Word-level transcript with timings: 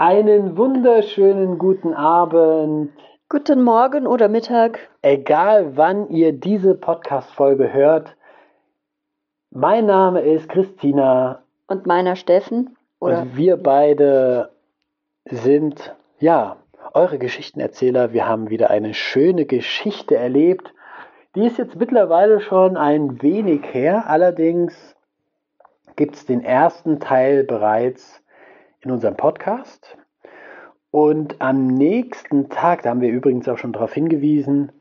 Einen 0.00 0.56
wunderschönen 0.56 1.58
guten 1.58 1.92
Abend. 1.92 2.90
Guten 3.28 3.62
Morgen 3.62 4.06
oder 4.06 4.30
Mittag. 4.30 4.88
Egal 5.02 5.76
wann 5.76 6.08
ihr 6.08 6.32
diese 6.32 6.74
Podcast-Folge 6.74 7.70
hört. 7.74 8.16
Mein 9.50 9.84
Name 9.84 10.22
ist 10.22 10.48
Christina. 10.48 11.42
Und 11.66 11.84
meiner 11.84 12.16
Steffen. 12.16 12.78
Oder? 12.98 13.20
Und 13.20 13.36
wir 13.36 13.58
beide 13.58 14.52
sind, 15.26 15.94
ja, 16.18 16.56
eure 16.94 17.18
Geschichtenerzähler. 17.18 18.14
Wir 18.14 18.26
haben 18.26 18.48
wieder 18.48 18.70
eine 18.70 18.94
schöne 18.94 19.44
Geschichte 19.44 20.16
erlebt. 20.16 20.72
Die 21.34 21.44
ist 21.44 21.58
jetzt 21.58 21.76
mittlerweile 21.76 22.40
schon 22.40 22.78
ein 22.78 23.20
wenig 23.20 23.74
her. 23.74 24.04
Allerdings 24.06 24.96
gibt 25.96 26.14
es 26.14 26.24
den 26.24 26.42
ersten 26.42 27.00
Teil 27.00 27.44
bereits 27.44 28.22
in 28.80 28.90
unserem 28.90 29.16
Podcast. 29.16 29.96
Und 30.90 31.40
am 31.40 31.68
nächsten 31.68 32.48
Tag, 32.48 32.82
da 32.82 32.90
haben 32.90 33.00
wir 33.00 33.10
übrigens 33.10 33.48
auch 33.48 33.58
schon 33.58 33.72
darauf 33.72 33.92
hingewiesen, 33.92 34.72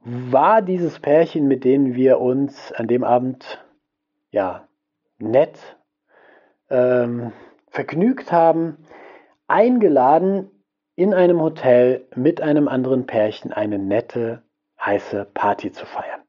war 0.00 0.62
dieses 0.62 1.00
Pärchen, 1.00 1.48
mit 1.48 1.64
dem 1.64 1.94
wir 1.94 2.20
uns 2.20 2.72
an 2.72 2.86
dem 2.86 3.04
Abend 3.04 3.64
ja 4.30 4.66
nett 5.18 5.58
ähm, 6.70 7.32
vergnügt 7.68 8.32
haben, 8.32 8.76
eingeladen 9.46 10.50
in 10.94 11.14
einem 11.14 11.40
Hotel 11.40 12.06
mit 12.14 12.40
einem 12.40 12.68
anderen 12.68 13.06
Pärchen 13.06 13.52
eine 13.52 13.78
nette, 13.78 14.42
heiße 14.84 15.26
Party 15.32 15.72
zu 15.72 15.86
feiern. 15.86 16.20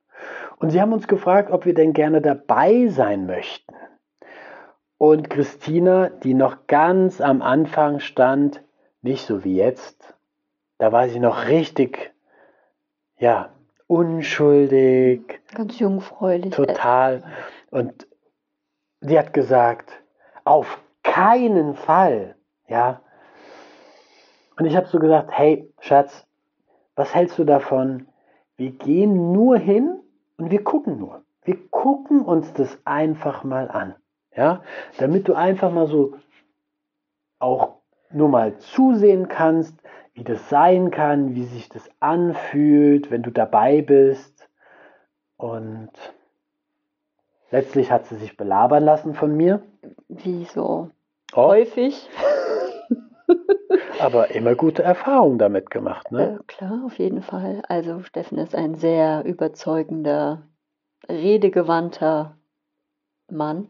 Und 0.58 0.72
sie 0.72 0.81
haben 0.81 0.94
uns 0.94 1.08
gefragt, 1.08 1.52
ob 1.52 1.66
wir 1.66 1.73
denn 1.73 1.94
gerne 1.94 2.22
dabei 2.22 2.88
sein 2.88 3.26
möchten. 3.26 3.73
Und 4.99 5.30
Christina, 5.30 6.09
die 6.09 6.34
noch 6.34 6.67
ganz 6.67 7.21
am 7.21 7.41
Anfang 7.41 8.02
stand, 8.02 8.62
nicht 9.02 9.25
so 9.25 9.45
wie 9.45 9.55
jetzt, 9.55 10.13
da 10.78 10.91
war 10.91 11.08
sie 11.08 11.22
noch 11.22 11.47
richtig, 11.47 12.14
ja, 13.17 13.50
unschuldig. 13.88 15.39
Ganz 15.56 15.80
jungfräulich. 15.80 16.53
Total. 16.53 17.23
Und 17.72 18.08
die 19.00 19.17
hat 19.17 19.31
gesagt, 19.31 19.89
auf 20.44 20.81
keinen 21.03 21.75
Fall, 21.75 22.36
ja. 22.67 23.00
Und 24.58 24.66
ich 24.66 24.75
habe 24.75 24.88
so 24.88 25.00
gesagt, 25.00 25.30
hey, 25.31 25.73
Schatz, 25.80 26.28
was 26.95 27.16
hältst 27.16 27.39
du 27.39 27.45
davon? 27.45 28.09
Wir 28.58 28.72
gehen 28.72 29.31
nur 29.31 29.58
hin 29.58 30.02
und 30.36 30.52
wir 30.52 30.61
gucken 30.61 31.00
nur. 31.00 31.23
Wir 31.45 31.56
gucken 31.69 32.25
uns 32.25 32.52
das 32.52 32.78
einfach 32.84 33.45
mal 33.45 33.72
an. 33.72 33.95
Ja, 34.40 34.64
damit 34.98 35.28
du 35.28 35.34
einfach 35.34 35.70
mal 35.70 35.88
so 35.88 36.14
auch 37.40 37.82
nur 38.09 38.30
mal 38.30 38.58
zusehen 38.59 39.28
kannst, 39.28 39.76
wie 40.14 40.23
das 40.23 40.48
sein 40.48 40.92
kann, 40.92 41.36
wie 41.36 41.44
sich 41.44 41.68
das 41.68 41.90
anfühlt, 42.00 43.12
wenn 43.12 43.22
du 43.22 43.31
dabei 43.31 43.81
bist. 43.81 44.48
Und 45.36 45.90
letztlich 47.52 47.92
hat 47.92 48.06
sie 48.06 48.16
sich 48.16 48.38
belabern 48.38 48.86
lassen 48.86 49.14
von 49.14 49.36
mir. 49.36 49.62
Wie 50.08 50.46
so 50.46 50.90
oh. 51.34 51.36
häufig. 51.36 52.09
Aber 54.00 54.31
immer 54.31 54.56
gute 54.56 54.84
Erfahrungen 54.84 55.38
damit 55.38 55.70
gemacht, 55.70 56.14
ne? 56.14 56.40
Äh, 56.40 56.44
klar, 56.48 56.84
auf 56.86 56.98
jeden 56.98 57.24
Fall. 57.24 57.62
Also 57.68 58.03
Steffen 58.03 58.38
ist 58.38 58.56
ein 58.56 58.76
sehr 58.76 59.26
überzeugender, 59.26 60.44
redegewandter 61.09 62.38
Mann. 63.30 63.68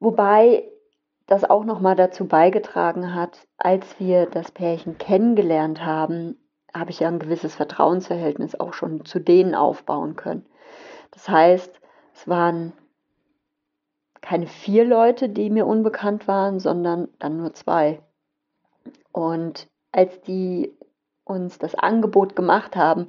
Wobei 0.00 0.64
das 1.26 1.44
auch 1.44 1.64
nochmal 1.64 1.96
dazu 1.96 2.26
beigetragen 2.26 3.14
hat, 3.14 3.46
als 3.58 3.98
wir 4.00 4.26
das 4.26 4.50
Pärchen 4.50 4.96
kennengelernt 4.98 5.84
haben, 5.84 6.36
habe 6.74 6.90
ich 6.90 7.00
ja 7.00 7.08
ein 7.08 7.18
gewisses 7.18 7.54
Vertrauensverhältnis 7.54 8.58
auch 8.58 8.72
schon 8.72 9.04
zu 9.04 9.18
denen 9.18 9.54
aufbauen 9.54 10.16
können. 10.16 10.46
Das 11.10 11.28
heißt, 11.28 11.80
es 12.14 12.28
waren 12.28 12.72
keine 14.20 14.46
vier 14.46 14.84
Leute, 14.84 15.28
die 15.28 15.50
mir 15.50 15.66
unbekannt 15.66 16.28
waren, 16.28 16.60
sondern 16.60 17.08
dann 17.18 17.36
nur 17.36 17.54
zwei. 17.54 18.02
Und 19.12 19.68
als 19.92 20.20
die 20.22 20.76
uns 21.24 21.58
das 21.58 21.74
Angebot 21.74 22.36
gemacht 22.36 22.76
haben, 22.76 23.08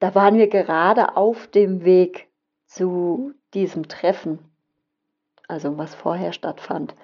da 0.00 0.14
waren 0.14 0.36
wir 0.36 0.48
gerade 0.48 1.16
auf 1.16 1.46
dem 1.46 1.84
Weg 1.84 2.28
zu 2.66 3.32
diesem 3.54 3.88
Treffen 3.88 4.38
also 5.48 5.78
was 5.78 5.94
vorher 5.94 6.32
stattfand. 6.32 6.94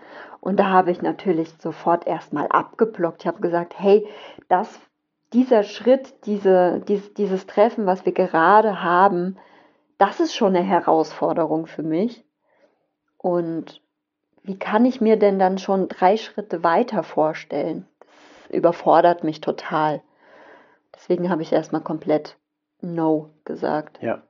Und 0.40 0.58
da 0.58 0.66
habe 0.66 0.90
ich 0.90 1.02
natürlich 1.02 1.54
sofort 1.58 2.06
erstmal 2.06 2.48
abgeblockt. 2.48 3.22
Ich 3.22 3.26
habe 3.26 3.40
gesagt, 3.40 3.74
hey, 3.78 4.06
das, 4.48 4.80
dieser 5.32 5.62
Schritt, 5.62 6.26
diese, 6.26 6.80
dies, 6.86 7.14
dieses 7.14 7.46
Treffen, 7.46 7.86
was 7.86 8.04
wir 8.04 8.12
gerade 8.12 8.82
haben, 8.82 9.38
das 9.98 10.18
ist 10.18 10.34
schon 10.34 10.56
eine 10.56 10.64
Herausforderung 10.64 11.66
für 11.66 11.82
mich. 11.84 12.24
Und 13.18 13.80
wie 14.42 14.58
kann 14.58 14.84
ich 14.84 15.00
mir 15.00 15.16
denn 15.16 15.38
dann 15.38 15.58
schon 15.58 15.88
drei 15.88 16.16
Schritte 16.16 16.64
weiter 16.64 17.04
vorstellen? 17.04 17.86
Das 18.00 18.56
überfordert 18.56 19.22
mich 19.22 19.40
total. 19.40 20.02
Deswegen 20.94 21.30
habe 21.30 21.42
ich 21.42 21.52
erstmal 21.52 21.82
komplett 21.82 22.36
No 22.80 23.30
gesagt. 23.44 24.02
Ja. 24.02 24.22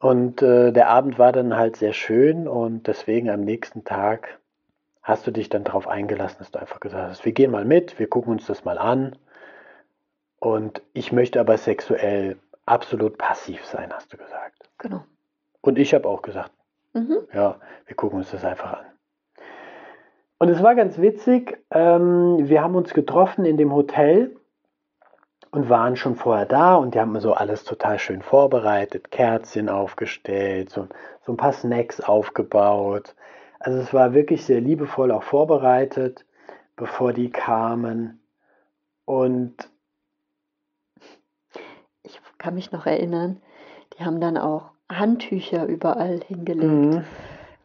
Und 0.00 0.40
äh, 0.40 0.72
der 0.72 0.88
Abend 0.88 1.18
war 1.18 1.30
dann 1.30 1.56
halt 1.56 1.76
sehr 1.76 1.92
schön 1.92 2.48
und 2.48 2.86
deswegen 2.86 3.28
am 3.28 3.42
nächsten 3.42 3.84
Tag 3.84 4.38
hast 5.02 5.26
du 5.26 5.30
dich 5.30 5.50
dann 5.50 5.62
darauf 5.62 5.86
eingelassen, 5.88 6.38
dass 6.38 6.50
du 6.50 6.58
einfach 6.58 6.80
gesagt 6.80 7.10
hast, 7.10 7.24
wir 7.26 7.32
gehen 7.32 7.50
mal 7.50 7.66
mit, 7.66 7.98
wir 7.98 8.08
gucken 8.08 8.32
uns 8.32 8.46
das 8.46 8.64
mal 8.64 8.78
an. 8.78 9.16
Und 10.38 10.82
ich 10.94 11.12
möchte 11.12 11.38
aber 11.38 11.58
sexuell 11.58 12.38
absolut 12.64 13.18
passiv 13.18 13.62
sein, 13.66 13.92
hast 13.92 14.10
du 14.10 14.16
gesagt. 14.16 14.70
Genau. 14.78 15.04
Und 15.60 15.78
ich 15.78 15.92
habe 15.92 16.08
auch 16.08 16.22
gesagt, 16.22 16.52
mhm. 16.94 17.18
ja, 17.34 17.60
wir 17.84 17.94
gucken 17.94 18.20
uns 18.20 18.30
das 18.30 18.42
einfach 18.42 18.72
an. 18.72 18.86
Und 20.38 20.48
es 20.48 20.62
war 20.62 20.74
ganz 20.74 20.98
witzig, 20.98 21.58
ähm, 21.70 22.48
wir 22.48 22.62
haben 22.62 22.74
uns 22.74 22.94
getroffen 22.94 23.44
in 23.44 23.58
dem 23.58 23.74
Hotel 23.74 24.34
und 25.50 25.68
waren 25.68 25.96
schon 25.96 26.16
vorher 26.16 26.46
da 26.46 26.76
und 26.76 26.94
die 26.94 27.00
haben 27.00 27.18
so 27.20 27.34
alles 27.34 27.64
total 27.64 27.98
schön 27.98 28.22
vorbereitet, 28.22 29.10
Kerzchen 29.10 29.68
aufgestellt, 29.68 30.70
so, 30.70 30.86
so 31.26 31.32
ein 31.32 31.36
paar 31.36 31.52
Snacks 31.52 32.00
aufgebaut. 32.00 33.14
Also 33.58 33.78
es 33.78 33.92
war 33.92 34.14
wirklich 34.14 34.44
sehr 34.44 34.60
liebevoll 34.60 35.10
auch 35.10 35.24
vorbereitet, 35.24 36.24
bevor 36.76 37.12
die 37.12 37.30
kamen. 37.30 38.20
Und 39.04 39.54
ich 42.02 42.20
kann 42.38 42.54
mich 42.54 42.70
noch 42.72 42.86
erinnern, 42.86 43.42
die 43.98 44.04
haben 44.04 44.20
dann 44.20 44.38
auch 44.38 44.70
Handtücher 44.88 45.66
überall 45.66 46.20
hingelegt. 46.26 46.94
Mhm. 46.94 47.04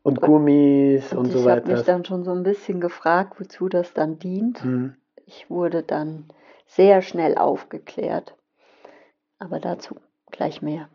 Und 0.03 0.22
Gummis 0.22 1.12
und, 1.13 1.19
und 1.19 1.31
so 1.31 1.46
weiter. 1.46 1.57
Ich 1.57 1.63
habe 1.63 1.73
mich 1.73 1.85
dann 1.85 2.06
schon 2.06 2.23
so 2.23 2.31
ein 2.31 2.44
bisschen 2.44 2.79
gefragt, 2.79 3.40
wozu 3.40 3.69
das 3.69 3.94
dann 3.94 4.19
dient. 4.19 4.63
Mhm. 4.63 4.96
Ich 5.25 5.50
wurde 5.50 5.81
dann 5.81 6.25
sehr 6.65 7.01
schnell 7.01 7.37
aufgeklärt. 7.37 8.35
Aber 9.39 9.59
dazu 9.59 9.95
gleich 10.31 10.61
mehr. 10.61 10.89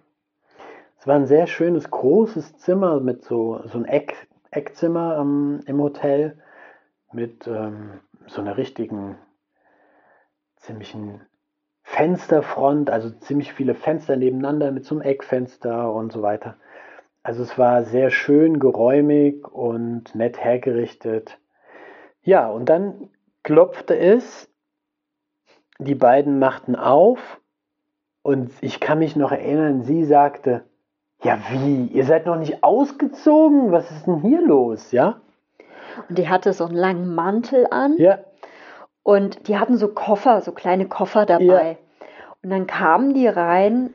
Es 0.98 1.06
war 1.06 1.16
ein 1.16 1.26
sehr 1.26 1.46
schönes, 1.46 1.90
großes 1.90 2.58
Zimmer 2.58 3.00
mit 3.00 3.24
so, 3.24 3.62
so 3.66 3.78
ein 3.78 3.86
Eck, 3.86 4.28
Eckzimmer 4.50 5.18
ähm, 5.18 5.60
im 5.66 5.80
Hotel 5.80 6.38
mit 7.12 7.46
ähm, 7.46 8.00
so 8.26 8.40
einer 8.40 8.56
richtigen, 8.56 9.16
ziemlichen 10.56 11.22
Fensterfront, 11.82 12.90
also 12.90 13.10
ziemlich 13.10 13.52
viele 13.52 13.74
Fenster 13.74 14.16
nebeneinander 14.16 14.72
mit 14.72 14.84
so 14.84 14.94
einem 14.94 15.02
Eckfenster 15.02 15.92
und 15.92 16.12
so 16.12 16.22
weiter. 16.22 16.56
Also 17.22 17.42
es 17.42 17.58
war 17.58 17.84
sehr 17.84 18.10
schön 18.10 18.60
geräumig 18.60 19.46
und 19.48 20.14
nett 20.14 20.42
hergerichtet. 20.42 21.38
Ja, 22.22 22.48
und 22.50 22.68
dann 22.68 23.08
klopfte 23.42 23.96
es 23.98 24.49
die 25.84 25.94
beiden 25.94 26.38
machten 26.38 26.76
auf 26.76 27.40
und 28.22 28.52
ich 28.60 28.80
kann 28.80 28.98
mich 28.98 29.16
noch 29.16 29.32
erinnern, 29.32 29.82
sie 29.82 30.04
sagte, 30.04 30.64
ja 31.22 31.38
wie, 31.50 31.86
ihr 31.86 32.04
seid 32.04 32.26
noch 32.26 32.36
nicht 32.36 32.62
ausgezogen? 32.62 33.72
Was 33.72 33.90
ist 33.90 34.06
denn 34.06 34.20
hier 34.20 34.42
los, 34.42 34.92
ja? 34.92 35.20
Und 36.08 36.18
die 36.18 36.28
hatte 36.28 36.52
so 36.52 36.64
einen 36.66 36.76
langen 36.76 37.14
Mantel 37.14 37.66
an. 37.70 37.96
Ja. 37.98 38.20
Und 39.02 39.48
die 39.48 39.58
hatten 39.58 39.76
so 39.76 39.88
Koffer, 39.88 40.40
so 40.40 40.52
kleine 40.52 40.86
Koffer 40.86 41.26
dabei. 41.26 41.78
Ja. 42.00 42.06
Und 42.42 42.50
dann 42.50 42.66
kamen 42.66 43.14
die 43.14 43.26
rein, 43.26 43.92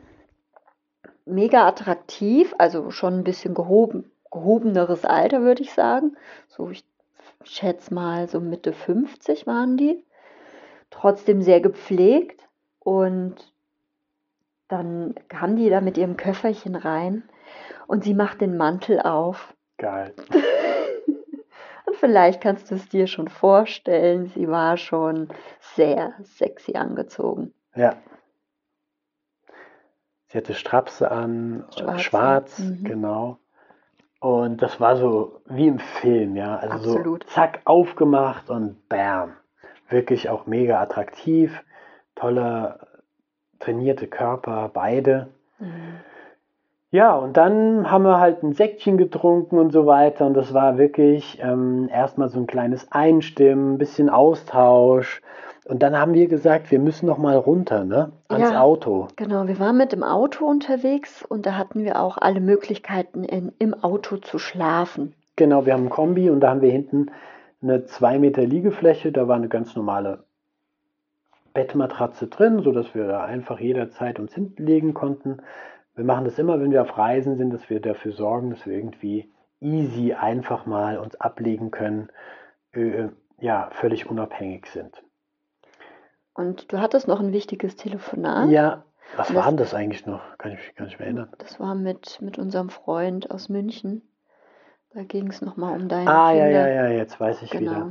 mega 1.26 1.68
attraktiv, 1.68 2.54
also 2.58 2.92
schon 2.92 3.20
ein 3.20 3.24
bisschen 3.24 3.54
gehoben, 3.54 4.12
gehobeneres 4.32 5.06
Alter, 5.06 5.42
würde 5.42 5.64
ich 5.64 5.74
sagen. 5.74 6.16
So, 6.48 6.70
ich 6.70 6.84
schätze 7.44 7.94
mal, 7.94 8.28
so 8.28 8.40
Mitte 8.40 8.74
50 8.74 9.48
waren 9.48 9.78
die 9.78 10.04
trotzdem 11.00 11.42
sehr 11.42 11.62
gepflegt 11.62 12.42
und 12.80 13.36
dann 14.68 15.16
kam 15.30 15.56
die 15.56 15.70
da 15.70 15.82
mit 15.82 15.98
ihrem 15.98 16.18
Köfferchen 16.18 16.76
rein 16.76 17.24
und 17.88 18.04
sie 18.04 18.14
macht 18.14 18.42
den 18.42 18.58
Mantel 18.58 19.00
auf. 19.02 19.54
Geil. 19.78 20.14
Und 21.88 21.98
vielleicht 21.98 22.42
kannst 22.42 22.72
du 22.72 22.76
es 22.76 22.90
dir 22.90 23.06
schon 23.06 23.28
vorstellen, 23.28 24.26
sie 24.26 24.48
war 24.48 24.76
schon 24.78 25.30
sehr 25.76 26.14
sexy 26.24 26.76
angezogen. 26.76 27.54
Ja. 27.76 27.96
Sie 30.28 30.38
hatte 30.40 30.56
Strapse 30.56 31.12
an, 31.12 31.66
Schwarze, 31.78 32.00
schwarz, 32.00 32.60
mhm. 32.60 32.84
genau. 32.84 33.38
Und 34.20 34.64
das 34.64 34.80
war 34.80 34.98
so 34.98 35.42
wie 35.46 35.68
im 35.68 35.78
Film, 35.78 36.36
ja. 36.36 36.56
Also 36.58 36.96
Absolut. 36.96 37.24
so 37.26 37.30
zack, 37.30 37.62
aufgemacht 37.66 38.50
und 38.50 38.90
bam. 38.90 39.34
Wirklich 39.90 40.30
auch 40.30 40.46
mega 40.46 40.82
attraktiv. 40.82 41.64
Toller, 42.16 42.80
trainierte 43.60 44.08
Körper, 44.08 44.70
beide. 44.74 45.28
Mhm. 45.60 46.00
Ja, 46.92 47.14
und 47.14 47.36
dann 47.36 47.92
haben 47.92 48.06
wir 48.06 48.20
halt 48.22 48.42
ein 48.42 48.54
Säckchen 48.54 48.98
getrunken 48.98 49.58
und 49.58 49.72
so 49.72 49.86
weiter. 49.86 50.26
Und 50.26 50.34
das 50.34 50.54
war 50.54 50.78
wirklich 50.78 51.40
ähm, 51.42 51.90
erstmal 51.92 52.30
so 52.30 52.40
ein 52.40 52.48
kleines 52.48 52.90
Einstimmen, 52.90 53.74
ein 53.74 53.78
bisschen 53.78 54.10
Austausch. 54.10 55.22
Und 55.66 55.84
dann 55.84 56.00
haben 56.00 56.14
wir 56.14 56.28
gesagt, 56.28 56.72
wir 56.72 56.80
müssen 56.80 57.08
noch 57.08 57.18
mal 57.18 57.36
runter, 57.36 57.84
ne? 57.84 58.12
Ans 58.30 58.52
Ja. 58.52 58.62
Auto. 58.62 59.08
Genau, 59.18 59.46
wir 59.48 59.60
waren 59.60 59.76
mit 59.76 59.92
dem 59.92 60.04
Auto 60.04 60.46
unterwegs 60.46 61.26
und 61.28 61.46
da 61.46 61.58
hatten 61.58 61.84
wir 61.84 62.02
auch 62.02 62.18
alle 62.18 62.40
Möglichkeiten, 62.40 63.24
in, 63.24 63.52
im 63.60 63.74
Auto 63.74 64.16
zu 64.18 64.38
schlafen. 64.38 65.14
Genau, 65.36 65.66
wir 65.66 65.74
haben 65.74 65.88
ein 65.88 65.90
Kombi 65.90 66.30
und 66.30 66.40
da 66.40 66.52
haben 66.52 66.62
wir 66.62 66.72
hinten 66.72 67.08
eine 67.66 67.86
2 67.86 68.20
Meter 68.20 68.44
Liegefläche. 68.46 69.12
Da 69.12 69.28
war 69.28 69.36
eine 69.36 69.50
ganz 69.50 69.76
normale 69.76 70.24
Bettmatratze 71.54 72.28
drin, 72.28 72.62
sodass 72.62 72.94
wir 72.96 73.08
da 73.08 73.24
einfach 73.24 73.60
jederzeit 73.60 74.20
uns 74.20 74.34
hinten 74.34 74.66
legen 74.66 74.94
konnten. 74.94 75.38
Wir 75.96 76.04
machen 76.04 76.26
das 76.26 76.38
immer, 76.38 76.60
wenn 76.60 76.72
wir 76.72 76.82
auf 76.82 76.98
Reisen 76.98 77.38
sind, 77.38 77.52
dass 77.54 77.70
wir 77.70 77.80
dafür 77.80 78.12
sorgen, 78.12 78.50
dass 78.52 78.66
wir 78.66 78.74
irgendwie 78.76 79.32
easy 79.62 80.14
einfach 80.14 80.66
mal 80.66 80.98
uns 80.98 81.16
ablegen 81.16 81.72
können, 81.72 82.10
äh, 82.74 83.08
ja, 83.40 83.70
völlig 83.72 84.10
unabhängig 84.10 84.68
sind. 84.68 85.02
Und 86.34 86.72
du 86.74 86.80
hattest 86.82 87.08
noch 87.08 87.22
ein 87.22 87.32
wichtiges 87.32 87.78
Telefonat. 87.78 88.50
Ja, 88.50 88.84
was 89.16 89.34
war 89.34 89.44
das- 89.52 89.56
das 89.72 89.74
eigentlich 89.74 90.06
noch? 90.06 90.22
Kann 90.38 90.52
ich 90.52 90.58
mich 90.58 90.76
gar 90.76 90.86
nicht 90.86 91.00
mehr 91.00 91.08
erinnern. 91.08 91.30
Das 91.38 91.60
war 91.60 91.74
mit, 91.76 92.22
mit 92.22 92.38
unserem 92.38 92.70
Freund 92.70 93.32
aus 93.32 93.48
München. 93.48 94.02
Da 94.96 95.04
ging 95.04 95.28
es 95.28 95.42
nochmal 95.42 95.80
um 95.80 95.88
deine 95.90 96.10
Ah, 96.10 96.32
ja, 96.32 96.46
Kinder. 96.46 96.70
ja, 96.74 96.84
ja, 96.86 96.90
jetzt 96.90 97.20
weiß 97.20 97.42
ich 97.42 97.54
wieder. 97.54 97.74
Genau. 97.74 97.90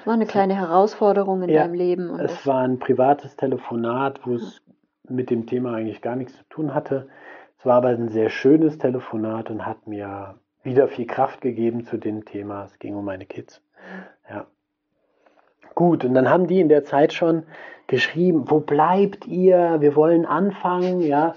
Es 0.00 0.06
war 0.06 0.14
eine 0.14 0.24
kleine 0.26 0.54
Herausforderung 0.54 1.42
in 1.42 1.50
Ja, 1.50 1.62
deinem 1.62 1.74
Leben. 1.74 2.10
Und 2.10 2.20
Es 2.20 2.46
war 2.46 2.62
ein 2.62 2.78
privates 2.78 3.36
Telefonat, 3.36 4.20
wo 4.24 4.34
es 4.34 4.62
mit 5.08 5.30
dem 5.30 5.46
Thema 5.46 5.74
eigentlich 5.74 6.00
gar 6.00 6.14
nichts 6.16 6.36
zu 6.36 6.44
tun 6.48 6.72
hatte. 6.74 7.08
Es 7.58 7.66
war 7.66 7.74
aber 7.76 7.88
ein 7.88 8.08
sehr 8.08 8.30
schönes 8.30 8.78
Telefonat 8.78 9.50
und 9.50 9.66
hat 9.66 9.86
mir 9.88 10.36
wieder 10.62 10.88
viel 10.88 11.06
Kraft 11.06 11.40
gegeben 11.40 11.84
zu 11.84 11.96
dem 11.98 12.24
Thema. 12.24 12.64
Es 12.64 12.78
ging 12.78 12.94
um 12.94 13.04
meine 13.04 13.26
Kids. 13.26 13.60
Ja. 14.30 14.46
Gut, 15.74 16.04
und 16.04 16.14
dann 16.14 16.30
haben 16.30 16.46
die 16.46 16.60
in 16.60 16.68
der 16.68 16.84
Zeit 16.84 17.12
schon 17.12 17.42
geschrieben, 17.88 18.44
wo 18.48 18.60
bleibt 18.60 19.26
ihr? 19.26 19.80
Wir 19.80 19.96
wollen 19.96 20.24
anfangen, 20.24 21.00
ja. 21.00 21.34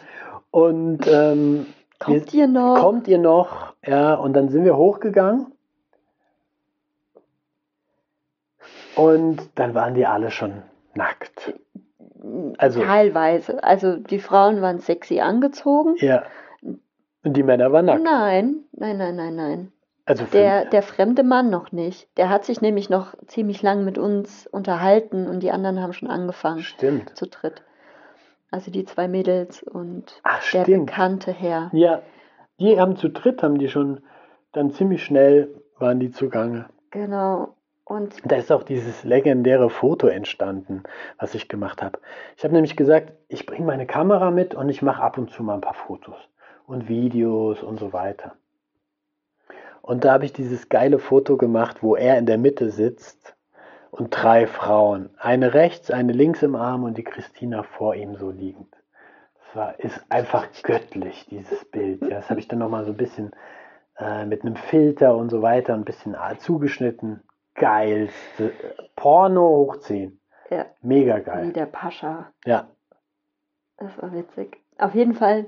Und 0.51 1.07
ähm, 1.07 1.65
kommt 1.99 2.33
ihr 2.33 2.47
noch? 2.47 2.75
kommt 2.79 3.07
ihr 3.07 3.17
noch? 3.17 3.73
Ja, 3.85 4.15
und 4.15 4.33
dann 4.33 4.49
sind 4.49 4.63
wir 4.65 4.77
hochgegangen. 4.77 5.51
Und 8.95 9.49
dann 9.55 9.73
waren 9.75 9.93
die 9.93 10.05
alle 10.05 10.31
schon 10.31 10.63
nackt. 10.95 11.53
also- 12.57 12.81
Teilweise. 12.81 13.63
Also 13.63 13.97
die 13.97 14.19
Frauen 14.19 14.61
waren 14.61 14.79
sexy 14.79 15.19
angezogen. 15.19 15.95
Ja. 15.97 16.23
Und 17.23 17.33
die 17.35 17.43
Männer 17.43 17.71
waren 17.71 17.85
nackt. 17.85 18.03
Nein, 18.03 18.63
nein, 18.71 18.97
nein, 18.97 19.15
nein, 19.15 19.35
nein. 19.35 19.71
Also 20.05 20.23
Der, 20.25 20.65
der 20.65 20.83
fremde 20.83 21.23
Mann 21.23 21.49
noch 21.49 21.73
nicht. 21.73 22.07
Der 22.17 22.29
hat 22.29 22.45
sich 22.45 22.61
nämlich 22.61 22.89
noch 22.89 23.13
ziemlich 23.27 23.61
lang 23.61 23.83
mit 23.83 23.97
uns 23.97 24.47
unterhalten 24.47 25.27
und 25.27 25.41
die 25.41 25.51
anderen 25.51 25.81
haben 25.81 25.91
schon 25.91 26.09
angefangen 26.09 26.63
stimmt. 26.63 27.15
zu 27.17 27.27
dritt. 27.27 27.61
Also 28.51 28.71
die 28.71 28.85
zwei 28.85 29.07
Mädels 29.07 29.63
und 29.63 30.21
Ach, 30.23 30.39
der 30.51 30.63
stimmt. 30.63 30.87
bekannte 30.87 31.31
Herr. 31.31 31.69
Ja, 31.73 32.01
die 32.59 32.79
haben 32.79 32.95
zu 32.95 33.09
dritt, 33.09 33.43
haben 33.43 33.57
die 33.57 33.67
schon, 33.67 34.01
dann 34.53 34.71
ziemlich 34.71 35.03
schnell 35.03 35.49
waren 35.77 35.99
die 35.99 36.11
zugange. 36.11 36.69
Genau. 36.91 37.53
Und 37.83 38.15
Da 38.25 38.35
ist 38.35 38.51
auch 38.51 38.63
dieses 38.63 39.05
legendäre 39.05 39.69
Foto 39.69 40.07
entstanden, 40.07 40.83
was 41.19 41.35
ich 41.35 41.47
gemacht 41.47 41.81
habe. 41.81 41.99
Ich 42.35 42.43
habe 42.43 42.53
nämlich 42.53 42.75
gesagt, 42.75 43.13
ich 43.29 43.45
bringe 43.45 43.65
meine 43.65 43.85
Kamera 43.85 44.29
mit 44.29 44.55
und 44.55 44.67
ich 44.67 44.81
mache 44.81 45.01
ab 45.01 45.17
und 45.17 45.29
zu 45.31 45.41
mal 45.43 45.53
ein 45.53 45.61
paar 45.61 45.73
Fotos 45.73 46.17
und 46.65 46.89
Videos 46.89 47.63
und 47.63 47.79
so 47.79 47.93
weiter. 47.93 48.35
Und 49.81 50.03
da 50.03 50.11
habe 50.11 50.25
ich 50.25 50.33
dieses 50.33 50.67
geile 50.67 50.99
Foto 50.99 51.37
gemacht, 51.37 51.81
wo 51.81 51.95
er 51.95 52.17
in 52.17 52.25
der 52.25 52.37
Mitte 52.37 52.71
sitzt 52.71 53.36
und 53.97 54.09
drei 54.11 54.47
Frauen, 54.47 55.09
eine 55.17 55.53
rechts, 55.53 55.91
eine 55.91 56.13
links 56.13 56.43
im 56.43 56.55
Arm 56.55 56.83
und 56.83 56.97
die 56.97 57.03
Christina 57.03 57.63
vor 57.63 57.95
ihm 57.95 58.15
so 58.15 58.29
liegend. 58.31 58.73
Das 59.39 59.55
war, 59.55 59.79
ist 59.79 60.05
einfach 60.09 60.47
göttlich, 60.63 61.25
dieses 61.29 61.65
Bild. 61.65 62.01
Ja, 62.01 62.09
das 62.09 62.29
habe 62.29 62.39
ich 62.39 62.47
dann 62.47 62.59
nochmal 62.59 62.85
so 62.85 62.91
ein 62.91 62.97
bisschen 62.97 63.31
äh, 63.97 64.25
mit 64.25 64.43
einem 64.43 64.55
Filter 64.55 65.15
und 65.15 65.29
so 65.29 65.41
weiter 65.41 65.73
ein 65.73 65.85
bisschen 65.85 66.13
äh, 66.15 66.37
zugeschnitten. 66.37 67.23
Geilste. 67.55 68.53
Porno 68.95 69.41
hochziehen. 69.41 70.19
ja, 70.51 70.65
Mega 70.81 71.17
wie 71.17 71.23
geil. 71.23 71.53
der 71.53 71.65
Pascha. 71.65 72.31
Ja. 72.45 72.67
Das 73.77 73.99
war 74.01 74.13
witzig. 74.13 74.57
Auf 74.77 74.93
jeden 74.93 75.15
Fall 75.15 75.47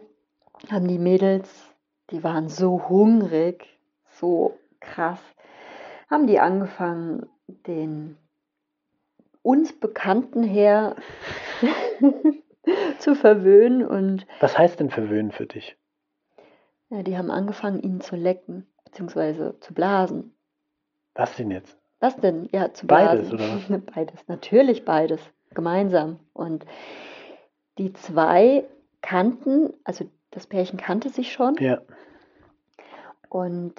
haben 0.72 0.88
die 0.88 0.98
Mädels, 0.98 1.72
die 2.10 2.24
waren 2.24 2.50
so 2.50 2.90
hungrig, 2.90 3.80
so 4.10 4.57
krass, 4.80 5.19
haben 6.10 6.25
die 6.25 6.40
angefangen, 6.40 7.28
den 7.68 8.18
uns 9.50 9.74
bekannten 9.74 10.44
Herr 10.44 10.96
zu 13.00 13.16
verwöhnen 13.16 13.84
und 13.84 14.28
Was 14.42 14.56
heißt 14.57 14.80
denn 14.80 14.92
verwöhnen 14.92 15.31
für 15.31 15.48
dich? 15.48 15.75
ja, 16.92 17.01
die 17.04 17.18
haben 17.18 17.31
angefangen, 17.31 17.80
ihn 17.81 18.00
zu 18.01 18.16
lecken, 18.16 18.68
beziehungsweise 18.86 19.56
zu 19.60 19.74
blasen. 19.74 20.36
Was 21.16 21.36
denn 21.36 21.50
jetzt? 21.51 21.78
Was 22.00 22.16
denn? 22.18 22.48
Ja, 22.51 22.74
zu 22.74 22.86
Beides, 22.88 23.30
blasen. 23.30 23.69
oder 23.69 23.81
Beides, 23.96 24.28
natürlich 24.28 24.86
beides, 24.86 25.19
gemeinsam. 25.56 26.19
Und 26.34 26.66
die 27.80 27.92
zwei 27.94 28.66
kannten, 29.01 29.74
also 29.84 30.06
das 30.31 30.46
Pärchen 30.46 30.78
kannte 30.78 31.10
sich 31.10 31.31
schon 31.34 31.56
Ja. 31.60 31.81
und 33.30 33.74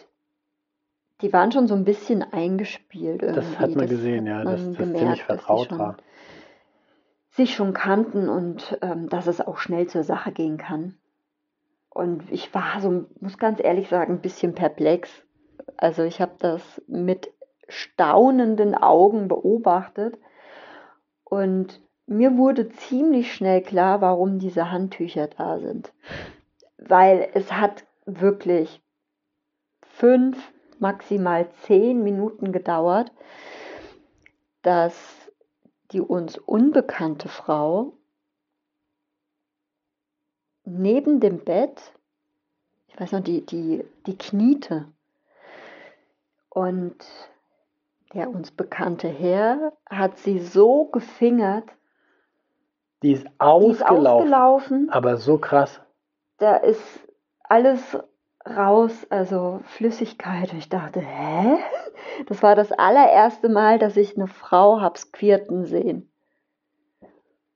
die 1.23 1.33
waren 1.33 1.53
schon 1.53 1.67
so 1.67 1.75
ein 1.75 1.85
bisschen 1.85 2.23
eingespielt 2.23 3.23
irgendwie. 3.23 3.41
Das 3.41 3.59
hat 3.59 3.71
man 3.71 3.81
Das 3.81 3.91
gesehen, 3.91 4.27
ja, 4.27 4.39
hat 4.39 4.47
dass 4.47 4.61
man 4.61 4.69
das 4.75 4.77
ziemlich 4.77 5.01
gemerkt, 5.01 5.09
dass 5.09 5.19
die 5.19 5.25
vertraut 5.25 5.69
schon, 5.69 5.79
war. 5.79 5.97
sich 7.31 7.55
schon 7.55 7.73
kannten 7.73 8.29
und 8.29 8.79
ähm, 8.83 9.09
dass 9.09 9.27
es 9.27 9.41
auch 9.41 9.59
schnell 9.59 9.87
zur 9.87 10.03
Sache 10.03 10.33
gehen 10.33 10.59
kann. 10.59 10.97
Und 11.89 12.31
ich 12.31 12.55
war 12.55 12.81
so, 12.81 13.07
muss 13.21 13.37
ganz 13.39 13.61
ehrlich 13.63 13.89
sagen, 13.89 14.15
ein 14.15 14.21
bisschen 14.21 14.55
perplex. 14.55 15.25
Also 15.77 16.03
ich 16.03 16.21
habe 16.21 16.33
das 16.39 16.83
mit 16.87 17.33
staunenden 17.69 18.75
Augen 18.75 19.29
beobachtet 19.29 20.19
und 21.25 21.81
mir 22.07 22.37
wurde 22.37 22.69
ziemlich 22.71 23.33
schnell 23.33 23.63
klar, 23.63 24.01
warum 24.01 24.41
diese 24.41 24.73
Handtücher 24.73 25.29
da 25.29 25.61
sind. 25.61 25.93
Weil 26.77 27.29
es 27.35 27.53
hat 27.53 27.85
wirklich 28.05 28.83
fünf, 29.83 30.53
maximal 30.81 31.49
zehn 31.63 32.03
Minuten 32.03 32.53
gedauert, 32.53 33.13
dass 34.63 34.95
die 35.93 36.01
uns 36.01 36.39
unbekannte 36.39 37.29
Frau 37.29 37.95
neben 40.65 41.21
dem 41.21 41.45
Bett, 41.45 41.81
ich 42.89 42.99
weiß 43.01 43.13
noch, 43.13 43.21
die, 43.21 43.45
die, 43.45 43.85
die 44.07 44.17
kniete. 44.17 44.87
Und 46.49 46.97
der 48.13 48.29
uns 48.29 48.51
bekannte 48.51 49.09
Herr 49.09 49.73
hat 49.89 50.19
sie 50.19 50.39
so 50.41 50.87
gefingert, 50.87 51.69
Die 53.03 53.13
ist 53.13 53.23
die 53.25 53.29
ist 53.29 53.41
ausgelaufen. 53.41 53.97
ausgelaufen, 54.35 54.91
Aber 54.91 55.17
so 55.17 55.39
krass. 55.39 55.81
da 56.39 56.57
ist 56.57 56.83
alles 57.45 57.97
raus, 58.47 59.07
also 59.11 59.61
Flüssigkeit. 59.65 60.53
Und 60.53 60.59
ich 60.59 60.69
dachte, 60.69 61.01
hä? 61.01 61.59
Das 62.27 62.43
war 62.43 62.55
das 62.55 62.73
allererste 62.73 63.49
Mal, 63.49 63.79
dass 63.79 63.97
ich 63.97 64.17
eine 64.17 64.27
Frau 64.27 64.81
hab's 64.81 65.13
quirten 65.13 65.65
sehen. 65.65 66.11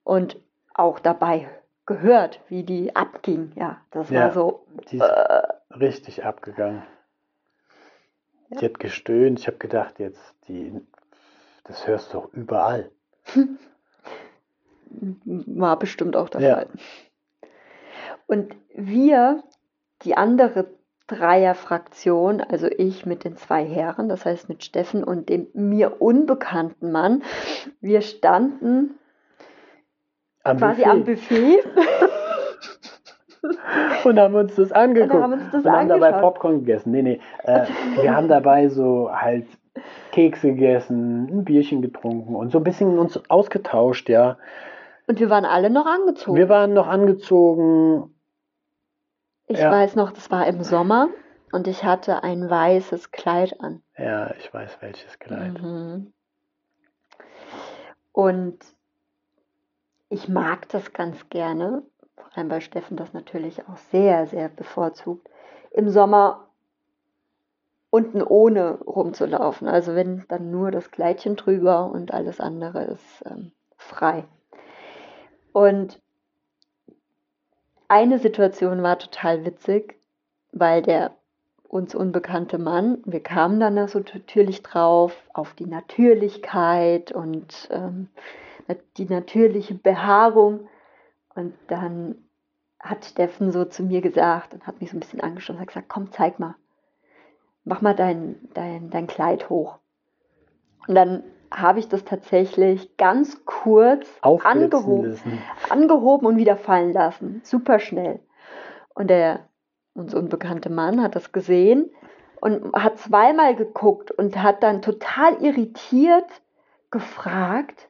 Und 0.02 0.40
auch 0.74 0.98
dabei 0.98 1.48
gehört, 1.86 2.40
wie 2.48 2.62
die 2.62 2.94
abging. 2.96 3.52
Ja, 3.56 3.80
das 3.90 4.10
Ja. 4.10 4.24
war 4.24 4.32
so. 4.32 4.66
Die 4.90 4.98
ist 4.98 5.02
Äh, 5.02 5.42
richtig 5.74 6.24
abgegangen. 6.24 6.82
Ja. 8.50 8.58
Die 8.58 8.64
hat 8.66 8.78
gestöhnt. 8.78 9.38
Ich 9.40 9.46
habe 9.46 9.56
gedacht, 9.58 9.98
jetzt, 9.98 10.34
die, 10.48 10.80
das 11.64 11.86
hörst 11.86 12.12
du 12.12 12.18
doch 12.20 12.32
überall. 12.32 12.90
war 15.36 15.78
bestimmt 15.78 16.16
auch 16.16 16.28
der 16.28 16.40
Ja. 16.40 16.54
Fall. 16.54 16.68
Und 18.26 18.54
wir, 18.74 19.42
die 20.04 20.16
andere 20.16 20.66
Dreierfraktion, 21.06 22.40
also 22.40 22.66
ich 22.66 23.04
mit 23.04 23.24
den 23.24 23.36
zwei 23.36 23.64
Herren, 23.64 24.08
das 24.08 24.24
heißt 24.24 24.48
mit 24.48 24.64
Steffen 24.64 25.04
und 25.04 25.28
dem 25.28 25.48
mir 25.52 26.00
unbekannten 26.00 26.92
Mann. 26.92 27.22
Wir 27.80 28.00
standen 28.00 28.98
Am 30.42 30.56
quasi 30.56 30.82
Buffet. 30.82 30.90
am 30.90 31.04
Buffet. 31.04 31.58
Und 34.04 34.18
haben 34.18 34.34
uns 34.34 34.54
das 34.54 34.72
angeguckt. 34.72 35.14
Und 35.14 35.22
haben 35.22 35.32
uns 35.34 35.50
das 35.52 35.64
und 35.64 35.70
haben 35.70 35.88
dabei. 35.88 36.12
Popcorn 36.12 36.60
gegessen. 36.60 36.92
Nee, 36.92 37.02
nee. 37.02 37.20
Äh, 37.42 37.66
wir 38.00 38.16
haben 38.16 38.28
dabei 38.28 38.68
so 38.68 39.10
halt 39.12 39.46
Kekse 40.12 40.48
gegessen, 40.48 41.28
ein 41.30 41.44
Bierchen 41.44 41.82
getrunken 41.82 42.34
und 42.36 42.52
so 42.52 42.58
ein 42.58 42.64
bisschen 42.64 42.98
uns 42.98 43.20
ausgetauscht, 43.28 44.08
ja. 44.08 44.38
Und 45.06 45.20
wir 45.20 45.28
waren 45.28 45.44
alle 45.44 45.68
noch 45.68 45.86
angezogen. 45.86 46.38
Wir 46.38 46.48
waren 46.48 46.72
noch 46.72 46.86
angezogen. 46.86 48.13
Ich 49.46 49.58
ja. 49.58 49.70
weiß 49.70 49.94
noch, 49.96 50.12
das 50.12 50.30
war 50.30 50.46
im 50.46 50.62
Sommer 50.62 51.08
und 51.52 51.68
ich 51.68 51.84
hatte 51.84 52.22
ein 52.22 52.48
weißes 52.48 53.10
Kleid 53.10 53.60
an. 53.60 53.82
Ja, 53.96 54.34
ich 54.36 54.52
weiß 54.52 54.78
welches 54.80 55.18
Kleid. 55.18 55.60
Mhm. 55.60 56.12
Und 58.12 58.58
ich 60.08 60.28
mag 60.28 60.68
das 60.68 60.92
ganz 60.92 61.28
gerne, 61.28 61.82
vor 62.16 62.36
allem 62.36 62.48
bei 62.48 62.60
Steffen 62.60 62.96
das 62.96 63.12
natürlich 63.12 63.66
auch 63.68 63.76
sehr, 63.90 64.26
sehr 64.26 64.48
bevorzugt, 64.48 65.28
im 65.72 65.88
Sommer 65.88 66.48
unten 67.90 68.22
ohne 68.22 68.80
rumzulaufen. 68.80 69.68
Also 69.68 69.94
wenn 69.94 70.24
dann 70.28 70.50
nur 70.50 70.70
das 70.70 70.90
Kleidchen 70.90 71.36
drüber 71.36 71.90
und 71.90 72.12
alles 72.12 72.40
andere 72.40 72.84
ist 72.84 73.24
ähm, 73.26 73.52
frei. 73.76 74.24
Und 75.52 76.00
eine 77.94 78.18
Situation 78.18 78.82
war 78.82 78.98
total 78.98 79.44
witzig, 79.44 79.94
weil 80.50 80.82
der 80.82 81.12
uns 81.68 81.94
unbekannte 81.94 82.58
Mann, 82.58 82.98
wir 83.04 83.22
kamen 83.22 83.60
dann 83.60 83.76
da 83.76 83.86
so 83.86 84.00
natürlich 84.00 84.64
drauf, 84.64 85.16
auf 85.32 85.54
die 85.54 85.66
Natürlichkeit 85.66 87.12
und 87.12 87.68
ähm, 87.70 88.08
die 88.96 89.04
natürliche 89.04 89.74
Behaarung. 89.74 90.68
Und 91.36 91.54
dann 91.68 92.16
hat 92.80 93.04
Steffen 93.04 93.52
so 93.52 93.64
zu 93.64 93.84
mir 93.84 94.00
gesagt 94.00 94.54
und 94.54 94.66
hat 94.66 94.80
mich 94.80 94.90
so 94.90 94.96
ein 94.96 95.00
bisschen 95.00 95.20
angeschaut 95.20 95.54
und 95.54 95.60
hat 95.60 95.68
gesagt, 95.68 95.88
komm, 95.88 96.10
zeig 96.10 96.40
mal. 96.40 96.56
Mach 97.62 97.80
mal 97.80 97.94
dein, 97.94 98.36
dein, 98.54 98.90
dein 98.90 99.06
Kleid 99.06 99.48
hoch. 99.50 99.78
Und 100.88 100.96
dann 100.96 101.22
habe 101.54 101.78
ich 101.78 101.88
das 101.88 102.04
tatsächlich 102.04 102.96
ganz 102.96 103.44
kurz 103.44 104.08
angehoben, 104.20 105.10
lassen. 105.10 105.38
angehoben 105.70 106.26
und 106.26 106.36
wieder 106.36 106.56
fallen 106.56 106.92
lassen. 106.92 107.40
Super 107.44 107.78
schnell. 107.78 108.20
Und 108.94 109.08
der 109.08 109.48
uns 109.94 110.14
unbekannte 110.14 110.70
Mann 110.70 111.02
hat 111.02 111.14
das 111.14 111.32
gesehen 111.32 111.90
und 112.40 112.72
hat 112.74 112.98
zweimal 112.98 113.54
geguckt 113.54 114.10
und 114.10 114.42
hat 114.42 114.62
dann 114.62 114.82
total 114.82 115.40
irritiert 115.42 116.26
gefragt, 116.90 117.88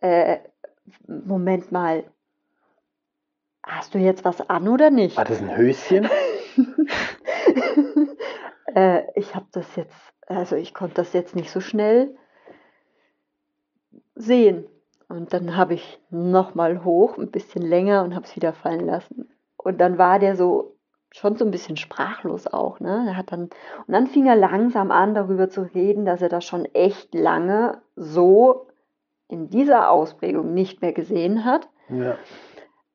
äh, 0.00 0.38
Moment 1.06 1.70
mal, 1.72 2.04
hast 3.64 3.94
du 3.94 3.98
jetzt 3.98 4.24
was 4.24 4.48
an 4.48 4.68
oder 4.68 4.90
nicht? 4.90 5.16
War 5.16 5.24
das 5.24 5.40
ein 5.40 5.56
Höschen? 5.56 6.08
äh, 8.74 9.02
ich 9.14 9.34
habe 9.34 9.46
das 9.52 9.76
jetzt, 9.76 9.96
also 10.26 10.56
ich 10.56 10.72
konnte 10.72 10.94
das 10.94 11.12
jetzt 11.12 11.36
nicht 11.36 11.50
so 11.50 11.60
schnell 11.60 12.16
sehen. 14.18 14.66
Und 15.08 15.32
dann 15.32 15.56
habe 15.56 15.74
ich 15.74 16.00
nochmal 16.10 16.84
hoch, 16.84 17.16
ein 17.16 17.30
bisschen 17.30 17.62
länger 17.62 18.02
und 18.04 18.14
habe 18.14 18.26
es 18.26 18.36
wieder 18.36 18.52
fallen 18.52 18.84
lassen. 18.84 19.30
Und 19.56 19.80
dann 19.80 19.96
war 19.96 20.18
der 20.18 20.36
so 20.36 20.76
schon 21.10 21.36
so 21.36 21.44
ein 21.44 21.50
bisschen 21.50 21.76
sprachlos 21.76 22.46
auch, 22.46 22.80
ne? 22.80 23.06
Er 23.08 23.16
hat 23.16 23.32
dann 23.32 23.44
und 23.44 23.88
dann 23.88 24.06
fing 24.06 24.26
er 24.26 24.36
langsam 24.36 24.90
an, 24.90 25.14
darüber 25.14 25.48
zu 25.48 25.62
reden, 25.62 26.04
dass 26.04 26.20
er 26.20 26.28
das 26.28 26.44
schon 26.44 26.66
echt 26.66 27.14
lange 27.14 27.80
so 27.96 28.66
in 29.28 29.48
dieser 29.48 29.90
Ausprägung 29.90 30.52
nicht 30.52 30.82
mehr 30.82 30.92
gesehen 30.92 31.44
hat. 31.44 31.68
Ja. 31.88 32.16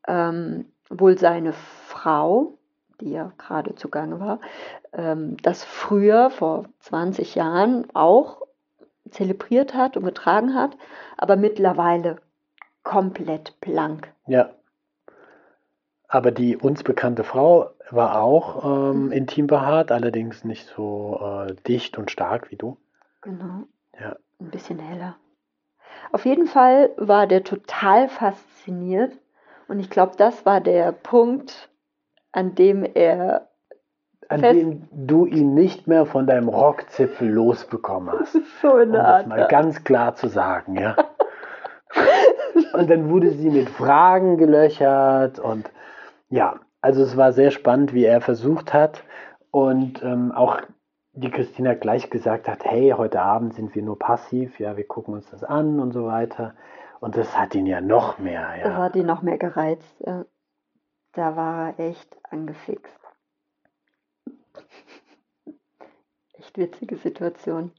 Ähm, 0.08 0.66
wohl 0.90 1.18
seine 1.18 1.54
Frau, 1.54 2.58
die 3.02 3.12
ja 3.12 3.32
gerade 3.38 3.74
zugange 3.76 4.20
war, 4.20 4.40
ähm, 4.94 5.38
das 5.42 5.64
früher 5.64 6.30
vor 6.30 6.66
20 6.80 7.36
Jahren 7.36 7.88
auch 7.96 8.43
zelebriert 9.10 9.74
hat 9.74 9.98
und 9.98 10.06
getragen 10.06 10.56
hat, 10.56 10.78
aber 11.18 11.36
mittlerweile 11.36 12.18
komplett 12.84 13.60
blank. 13.62 14.14
Ja. 14.28 14.54
Aber 16.08 16.32
die 16.32 16.58
uns 16.58 16.84
bekannte 16.84 17.24
Frau 17.24 17.72
war 17.90 18.22
auch 18.22 18.92
ähm, 18.92 19.12
intim 19.12 19.48
behaart, 19.48 19.92
allerdings 19.92 20.44
nicht 20.44 20.68
so 20.68 21.20
äh, 21.22 21.56
dicht 21.68 21.98
und 21.98 22.12
stark 22.12 22.52
wie 22.52 22.56
du. 22.56 22.78
Genau. 23.22 23.64
Ja. 24.00 24.16
Ein 24.40 24.52
bisschen 24.52 24.80
heller. 24.80 25.16
Auf 26.12 26.26
jeden 26.26 26.48
Fall 26.48 26.92
war 26.98 27.26
der 27.26 27.44
total 27.44 28.10
fasziniert 28.10 29.18
und 29.68 29.80
ich 29.80 29.90
glaube, 29.90 30.16
das 30.18 30.46
war 30.46 30.62
der 30.62 30.92
Punkt, 30.92 31.70
an 32.32 32.56
dem 32.56 32.84
er 32.84 33.50
An 34.30 34.40
Fest- 34.40 34.60
dem 34.60 34.88
du 34.92 35.26
ihn 35.26 35.54
nicht 35.54 35.88
mehr 35.88 36.06
von 36.06 36.26
deinem 36.28 36.48
Rockzipfel 36.50 37.30
losbekommen 37.30 38.14
hast. 38.20 38.38
so 38.62 38.74
Um 38.76 38.92
das 38.92 39.26
mal 39.26 39.48
ganz 39.48 39.84
klar 39.84 40.16
zu 40.16 40.28
sagen, 40.28 40.76
ja. 40.78 40.96
Und 42.74 42.90
dann 42.90 43.10
wurde 43.10 43.32
sie 43.32 43.50
mit 43.50 43.70
Fragen 43.70 44.38
gelöchert 44.38 45.40
und 45.40 45.70
ja, 46.30 46.56
also 46.82 47.04
es 47.04 47.16
war 47.18 47.32
sehr 47.32 47.52
spannend, 47.52 47.94
wie 47.94 48.04
er 48.06 48.20
versucht 48.22 48.74
hat 48.74 49.04
und 49.52 50.02
ähm, 50.04 50.32
auch 50.32 50.60
die 51.14 51.30
Christina 51.30 51.76
gleich 51.76 52.10
gesagt 52.10 52.48
hat, 52.48 52.64
hey, 52.66 52.94
heute 52.98 53.22
Abend 53.22 53.54
sind 53.54 53.76
wir 53.76 53.84
nur 53.84 54.00
passiv, 54.00 54.60
ja, 54.60 54.76
wir 54.78 54.88
gucken 54.88 55.14
uns 55.14 55.30
das 55.30 55.44
an 55.44 55.80
und 55.80 55.92
so 55.92 56.06
weiter. 56.06 56.56
Und 57.00 57.16
das 57.18 57.38
hat 57.38 57.54
ihn 57.54 57.68
ja 57.68 57.82
noch 57.82 58.18
mehr, 58.18 58.48
Das 58.64 58.72
ja. 58.74 58.78
hat 58.78 58.96
ihn 58.96 59.06
noch 59.06 59.22
mehr 59.22 59.38
gereizt. 59.38 59.96
Da 61.14 61.36
war 61.36 61.74
er 61.78 61.80
echt 61.90 62.18
angefixt. 62.32 62.92
Echt 66.34 66.58
witzige 66.58 66.98
Situation. 66.98 67.72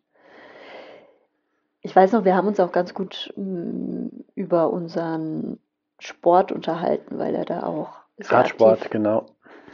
Ich 1.80 1.94
weiß 1.94 2.12
noch, 2.12 2.24
wir 2.24 2.34
haben 2.34 2.48
uns 2.48 2.60
auch 2.60 2.72
ganz 2.72 2.94
gut 2.94 3.32
mm, 3.36 4.06
über 4.34 4.70
unseren 4.70 5.58
Sport 5.98 6.50
unterhalten, 6.52 7.18
weil 7.18 7.34
er 7.34 7.44
da 7.44 7.62
auch 7.64 8.00
Radsport, 8.18 8.78
aktiv, 8.78 8.90
genau. 8.90 9.26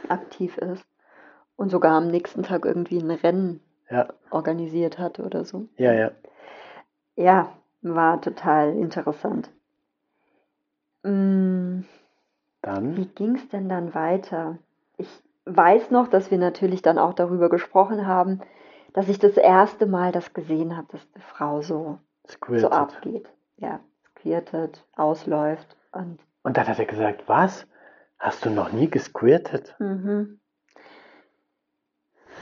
aktiv 0.09 0.57
ist. 0.57 0.85
Und 1.55 1.69
sogar 1.69 1.93
am 1.93 2.07
nächsten 2.07 2.43
Tag 2.43 2.65
irgendwie 2.65 2.97
ein 2.97 3.11
Rennen 3.11 3.61
Ja, 3.89 4.07
organisiert 4.29 4.97
hatte 4.97 5.23
oder 5.23 5.45
so. 5.45 5.67
ja, 5.77 5.93
ja. 5.93 6.11
Ja, 7.15 7.55
war 7.81 8.21
total 8.21 8.75
interessant. 8.77 9.51
Mm, 11.03 11.81
Dann, 12.61 12.97
Wie 12.97 13.05
ging 13.05 13.35
es 13.35 13.47
denn 13.49 13.69
dann 13.69 13.93
weiter? 13.93 14.57
Ich 14.97 15.07
weiß 15.45 15.91
noch, 15.91 16.07
dass 16.07 16.31
wir 16.31 16.37
natürlich 16.37 16.81
dann 16.81 16.97
auch 16.97 17.13
darüber 17.13 17.49
gesprochen 17.49 18.07
haben, 18.07 18.41
dass 18.93 19.07
ich 19.07 19.19
das 19.19 19.37
erste 19.37 19.85
Mal 19.85 20.11
das 20.11 20.33
gesehen 20.33 20.75
habe, 20.75 20.87
dass 20.91 21.07
eine 21.13 21.23
Frau 21.23 21.61
so, 21.61 21.99
so 22.25 22.69
abgeht. 22.69 23.29
Ja, 23.57 23.79
squirtet, 24.09 24.83
ausläuft 24.95 25.75
und 25.91 26.19
Und 26.43 26.57
dann 26.57 26.67
hat 26.67 26.79
er 26.79 26.85
gesagt, 26.85 27.23
was? 27.27 27.67
Hast 28.19 28.45
du 28.45 28.49
noch 28.49 28.71
nie 28.71 28.89
gesquirtet? 28.89 29.75
Mhm. 29.79 30.39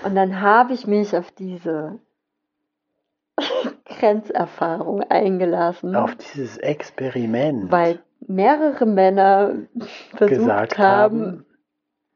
Und 0.04 0.16
dann 0.16 0.42
habe 0.42 0.74
ich 0.74 0.88
mich 0.88 1.16
auf 1.16 1.32
diese 1.32 2.00
Grenzerfahrung 3.86 5.04
eingelassen, 5.04 5.96
Auf 5.96 6.16
dieses 6.16 6.58
Experiment 6.58 7.72
weil 7.72 8.00
mehrere 8.28 8.86
Männer 8.86 9.54
versucht 10.16 10.30
gesagt 10.30 10.78
haben, 10.78 11.22
haben, 11.22 11.46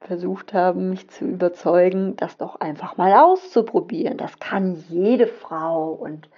versucht 0.04 0.54
haben, 0.54 0.90
mich 0.90 1.10
zu 1.10 1.26
überzeugen, 1.26 2.16
das 2.16 2.38
doch 2.38 2.60
einfach 2.60 2.98
mal 2.98 3.14
auszuprobieren. 3.14 4.18
Das 4.18 4.40
kann 4.40 4.84
jede 4.90 5.28
Frau 5.28 5.92
und 5.92 6.30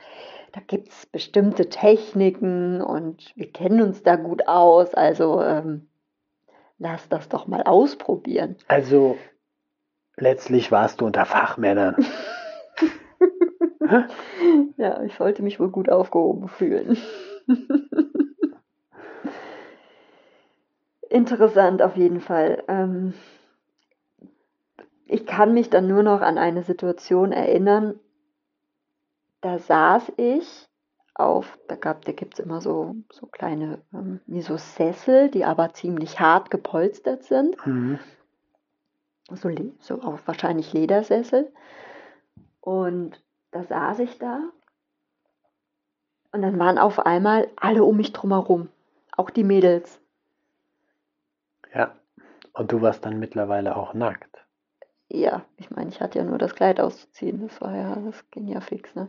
da 0.53 0.61
gibt 0.65 0.89
es 0.89 1.05
bestimmte 1.05 1.69
Techniken 1.69 2.81
und 2.81 3.33
wir 3.35 3.51
kennen 3.51 3.81
uns 3.81 4.03
da 4.03 4.15
gut 4.15 4.47
aus. 4.47 4.93
Also 4.93 5.41
ähm, 5.41 5.87
lass 6.77 7.09
das 7.09 7.27
doch 7.27 7.47
mal 7.47 7.63
ausprobieren. 7.63 8.55
Also 8.67 9.17
letztlich 10.15 10.71
warst 10.71 11.01
du 11.01 11.05
unter 11.05 11.25
Fachmännern. 11.25 11.95
Ja, 14.77 15.03
ich 15.03 15.13
sollte 15.13 15.43
mich 15.43 15.59
wohl 15.59 15.69
gut 15.69 15.89
aufgehoben 15.89 16.47
fühlen. 16.47 16.97
Interessant 21.09 21.81
auf 21.81 21.95
jeden 21.95 22.19
Fall. 22.19 22.63
Ähm, 22.67 23.13
ich 25.05 25.25
kann 25.25 25.53
mich 25.53 25.69
dann 25.69 25.87
nur 25.87 26.03
noch 26.03 26.21
an 26.21 26.37
eine 26.37 26.63
Situation 26.63 27.31
erinnern. 27.31 27.99
Da 29.41 29.59
saß 29.59 30.13
ich 30.17 30.67
auf, 31.13 31.57
da 31.67 31.75
gab, 31.75 32.03
da 32.05 32.11
gibt 32.11 32.33
es 32.33 32.45
immer 32.45 32.59
so, 32.59 32.95
so 33.11 33.27
kleine, 33.27 33.81
ähm, 33.93 34.19
wie 34.25 34.41
so 34.41 34.57
Sessel, 34.57 35.29
die 35.29 35.45
aber 35.45 35.73
ziemlich 35.73 36.19
hart 36.19 36.51
gepolstert 36.51 37.23
sind. 37.23 37.55
Mhm. 37.65 37.99
so, 39.31 39.49
so 39.79 40.01
auch 40.01 40.19
wahrscheinlich 40.25 40.73
Ledersessel. 40.73 41.51
Und 42.59 43.21
da 43.51 43.63
saß 43.63 43.99
ich 43.99 44.17
da. 44.17 44.49
Und 46.31 46.41
dann 46.41 46.59
waren 46.59 46.77
auf 46.77 46.99
einmal 46.99 47.47
alle 47.55 47.85
um 47.85 47.95
mich 47.95 48.11
drumherum, 48.11 48.67
auch 49.15 49.29
die 49.29 49.45
Mädels. 49.45 50.01
Ja, 51.73 51.95
und 52.51 52.71
du 52.71 52.81
warst 52.81 53.05
dann 53.05 53.19
mittlerweile 53.19 53.77
auch 53.77 53.93
nackt. 53.93 54.44
Ja, 55.09 55.45
ich 55.57 55.69
meine, 55.71 55.89
ich 55.89 56.01
hatte 56.01 56.19
ja 56.19 56.25
nur 56.25 56.37
das 56.37 56.55
Kleid 56.55 56.79
auszuziehen. 56.79 57.41
Das 57.47 57.61
war 57.61 57.75
ja, 57.75 57.95
das 57.95 58.29
ging 58.31 58.47
ja 58.47 58.59
fix, 58.61 58.95
ne? 58.95 59.07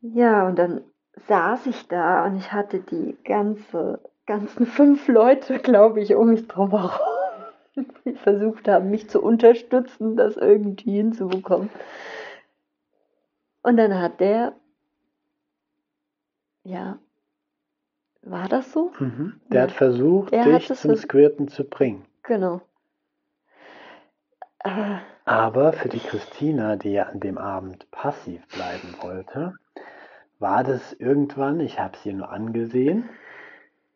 Ja, 0.00 0.46
und 0.46 0.56
dann 0.58 0.82
saß 1.28 1.66
ich 1.66 1.88
da 1.88 2.24
und 2.26 2.36
ich 2.36 2.52
hatte 2.52 2.80
die 2.80 3.16
ganze, 3.24 4.00
ganzen 4.26 4.66
fünf 4.66 5.08
Leute, 5.08 5.58
glaube 5.58 6.00
ich, 6.00 6.14
um 6.14 6.28
mich 6.30 6.46
drumherum, 6.46 6.90
die 8.04 8.12
versucht 8.14 8.68
haben, 8.68 8.90
mich 8.90 9.08
zu 9.08 9.22
unterstützen, 9.22 10.16
das 10.16 10.36
irgendwie 10.36 10.96
hinzubekommen. 10.96 11.70
Und 13.62 13.76
dann 13.78 13.98
hat 13.98 14.20
der, 14.20 14.54
ja, 16.64 16.98
war 18.22 18.48
das 18.48 18.72
so? 18.72 18.92
Mhm. 18.98 19.40
Der 19.50 19.60
Ja. 19.60 19.62
hat 19.68 19.72
versucht, 19.72 20.32
Er 20.32 20.44
dich 20.44 20.68
hat 20.70 20.76
zum 20.76 20.96
Squirten 20.96 21.48
zu 21.48 21.64
bringen. 21.64 22.04
Genau. 22.22 22.60
Aber 25.24 25.72
für 25.72 25.88
die 25.88 26.00
Christina, 26.00 26.76
die 26.76 26.92
ja 26.92 27.04
an 27.04 27.20
dem 27.20 27.38
Abend 27.38 27.90
passiv 27.90 28.46
bleiben 28.48 28.96
wollte, 29.00 29.54
war 30.38 30.64
das 30.64 30.92
irgendwann, 30.94 31.60
ich 31.60 31.78
habe 31.78 31.96
sie 31.98 32.12
nur 32.12 32.30
angesehen, 32.30 33.08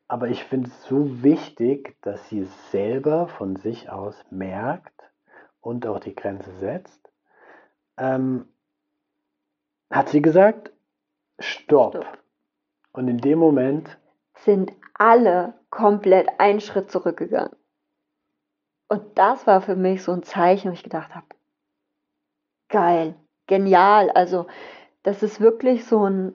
aber 0.08 0.28
ich 0.28 0.44
finde 0.44 0.68
es 0.70 0.84
so 0.84 1.22
wichtig, 1.22 1.96
dass 2.02 2.28
sie 2.28 2.40
es 2.40 2.70
selber 2.70 3.28
von 3.28 3.56
sich 3.56 3.90
aus 3.90 4.14
merkt 4.30 5.02
und 5.60 5.86
auch 5.86 6.00
die 6.00 6.14
Grenze 6.14 6.50
setzt. 6.58 7.10
Ähm, 7.98 8.46
hat 9.90 10.08
sie 10.08 10.22
gesagt, 10.22 10.70
stopp. 11.38 11.96
Stopp. 11.96 12.18
Und 12.92 13.08
in 13.08 13.18
dem 13.18 13.38
Moment, 13.38 13.98
sind 14.44 14.72
alle 14.94 15.54
komplett 15.70 16.28
einen 16.38 16.60
Schritt 16.60 16.90
zurückgegangen. 16.90 17.54
Und 18.88 19.18
das 19.18 19.46
war 19.46 19.60
für 19.60 19.76
mich 19.76 20.02
so 20.02 20.12
ein 20.12 20.22
Zeichen, 20.22 20.70
wo 20.70 20.74
ich 20.74 20.82
gedacht 20.82 21.14
habe, 21.14 21.26
geil, 22.68 23.14
genial. 23.46 24.10
Also 24.10 24.46
das 25.02 25.22
ist 25.22 25.40
wirklich 25.40 25.84
so 25.84 26.08
ein 26.08 26.34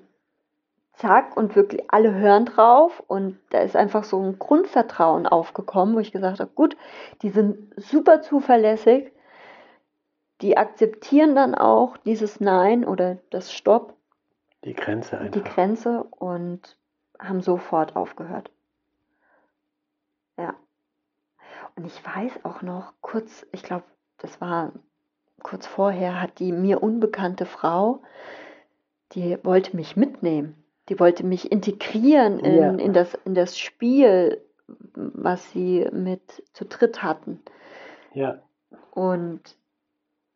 Zack 0.93 1.35
und 1.35 1.55
wirklich 1.55 1.91
alle 1.91 2.13
hören 2.13 2.45
drauf 2.45 3.03
und 3.07 3.39
da 3.49 3.59
ist 3.59 3.75
einfach 3.75 4.03
so 4.03 4.21
ein 4.21 4.37
Grundvertrauen 4.37 5.25
aufgekommen, 5.25 5.95
wo 5.95 5.99
ich 5.99 6.11
gesagt 6.11 6.39
habe, 6.39 6.51
gut, 6.53 6.77
die 7.23 7.31
sind 7.31 7.73
super 7.77 8.21
zuverlässig, 8.21 9.11
die 10.41 10.55
akzeptieren 10.55 11.35
dann 11.35 11.55
auch 11.55 11.97
dieses 11.97 12.39
Nein 12.39 12.85
oder 12.85 13.17
das 13.31 13.51
Stopp 13.51 13.95
die 14.63 14.73
Grenze 14.73 15.17
die 15.17 15.39
einfach. 15.39 15.55
Grenze 15.55 16.03
und 16.03 16.77
haben 17.19 17.41
sofort 17.41 17.95
aufgehört. 17.95 18.51
Ja. 20.37 20.55
Und 21.75 21.85
ich 21.85 22.05
weiß 22.05 22.43
auch 22.43 22.61
noch, 22.61 22.93
kurz, 23.01 23.45
ich 23.51 23.63
glaube, 23.63 23.83
das 24.17 24.39
war 24.41 24.71
kurz 25.41 25.67
vorher, 25.67 26.21
hat 26.21 26.39
die 26.39 26.51
mir 26.51 26.81
unbekannte 26.81 27.45
Frau, 27.45 28.01
die 29.13 29.37
wollte 29.43 29.75
mich 29.75 29.95
mitnehmen. 29.95 30.55
Die 30.89 30.99
wollte 30.99 31.25
mich 31.25 31.51
integrieren 31.51 32.39
in, 32.39 32.55
Ja. 32.55 32.69
in, 32.71 32.93
das, 32.93 33.13
in 33.25 33.35
das 33.35 33.57
Spiel, 33.57 34.41
was 34.95 35.51
sie 35.51 35.87
mit 35.91 36.43
zu 36.53 36.65
dritt 36.65 37.03
hatten. 37.03 37.41
Ja, 38.13 38.41
Und 38.91 39.57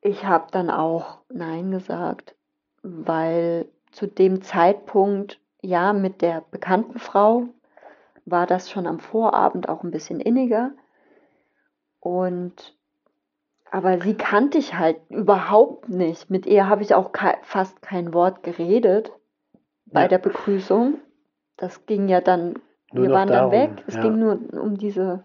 ich 0.01 0.25
habe 0.25 0.47
dann 0.51 0.69
auch 0.69 1.19
Nein 1.29 1.71
gesagt, 1.71 2.35
weil 2.81 3.67
zu 3.91 4.07
dem 4.07 4.41
Zeitpunkt, 4.41 5.39
ja, 5.61 5.93
mit 5.93 6.21
der 6.21 6.43
bekannten 6.51 6.99
Frau 6.99 7.47
war 8.25 8.47
das 8.47 8.69
schon 8.69 8.87
am 8.87 8.99
Vorabend 8.99 9.69
auch 9.69 9.83
ein 9.83 9.91
bisschen 9.91 10.19
inniger. 10.19 10.71
Und 11.99 12.75
aber 13.69 13.99
sie 13.99 14.13
kannte 14.15 14.57
ich 14.57 14.75
halt 14.75 14.97
überhaupt 15.09 15.89
nicht. 15.89 16.29
Mit 16.29 16.45
ihr 16.45 16.69
habe 16.69 16.81
ich 16.83 16.93
auch 16.95 17.11
kei- 17.11 17.37
fast 17.43 17.81
kein 17.81 18.13
Wort 18.13 18.41
geredet 18.43 19.11
bei 19.87 20.03
Ja. 20.03 20.07
der 20.07 20.19
Begrüßung. 20.19 20.99
Das 21.57 21.85
ging 21.85 22.07
ja 22.07 22.21
dann, 22.21 22.59
Nur 22.93 23.07
wir 23.07 23.11
waren 23.13 23.27
darum, 23.27 23.51
dann 23.51 23.75
weg. 23.75 23.83
Es 23.87 23.95
ja. 23.95 24.01
ging 24.01 24.19
nur 24.19 24.39
um 24.53 24.77
diese, 24.77 25.23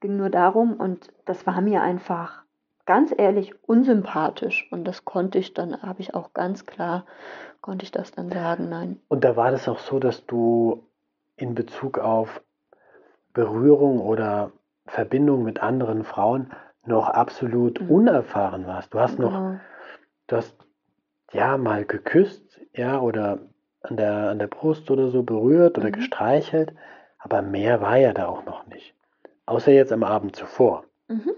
ging 0.00 0.16
nur 0.16 0.28
darum 0.30 0.74
und 0.74 1.12
das 1.24 1.46
war 1.46 1.60
mir 1.60 1.80
einfach 1.82 2.42
ganz 2.84 3.14
ehrlich 3.16 3.54
unsympathisch. 3.68 4.66
Und 4.72 4.84
das 4.84 5.04
konnte 5.04 5.38
ich 5.38 5.54
dann, 5.54 5.80
habe 5.82 6.00
ich 6.00 6.14
auch 6.14 6.32
ganz 6.32 6.66
klar, 6.66 7.04
konnte 7.60 7.84
ich 7.84 7.92
das 7.92 8.10
dann 8.10 8.28
sagen, 8.30 8.68
nein. 8.70 9.00
Und 9.08 9.22
da 9.22 9.36
war 9.36 9.50
das 9.52 9.68
auch 9.68 9.78
so, 9.78 10.00
dass 10.00 10.26
du 10.26 10.82
in 11.36 11.54
Bezug 11.54 11.98
auf 11.98 12.40
Berührung 13.34 14.00
oder 14.00 14.50
Verbindung 14.88 15.42
mit 15.44 15.62
anderen 15.62 16.04
Frauen 16.04 16.50
noch 16.84 17.08
absolut 17.08 17.80
Mhm. 17.80 17.90
unerfahren 17.90 18.66
warst. 18.66 18.92
Du 18.94 19.00
hast 19.00 19.18
noch, 19.18 19.32
Genau. 19.32 19.60
du 20.28 20.36
hast 20.36 20.56
ja 21.32 21.56
mal 21.58 21.84
geküsst, 21.84 22.60
ja, 22.72 23.00
oder 23.00 23.38
an 23.82 23.96
der, 23.96 24.30
an 24.30 24.38
der 24.38 24.46
Brust 24.48 24.90
oder 24.90 25.08
so 25.08 25.22
berührt 25.22 25.78
oder 25.78 25.88
Mhm. 25.88 25.92
gestreichelt, 25.92 26.74
aber 27.18 27.42
mehr 27.42 27.80
war 27.80 27.96
ja 27.96 28.12
da 28.12 28.26
auch 28.26 28.44
noch 28.44 28.66
nicht. 28.66 28.94
Außer 29.46 29.72
jetzt 29.72 29.92
am 29.92 30.02
Abend 30.02 30.36
zuvor. 30.36 30.84
Mhm. 31.08 31.32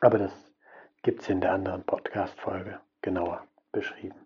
Aber 0.00 0.18
das 0.18 0.32
gibt 1.02 1.22
es 1.22 1.28
in 1.28 1.40
der 1.40 1.52
anderen 1.52 1.84
Podcast-Folge 1.84 2.80
genauer 3.02 3.42
beschrieben. 3.72 4.16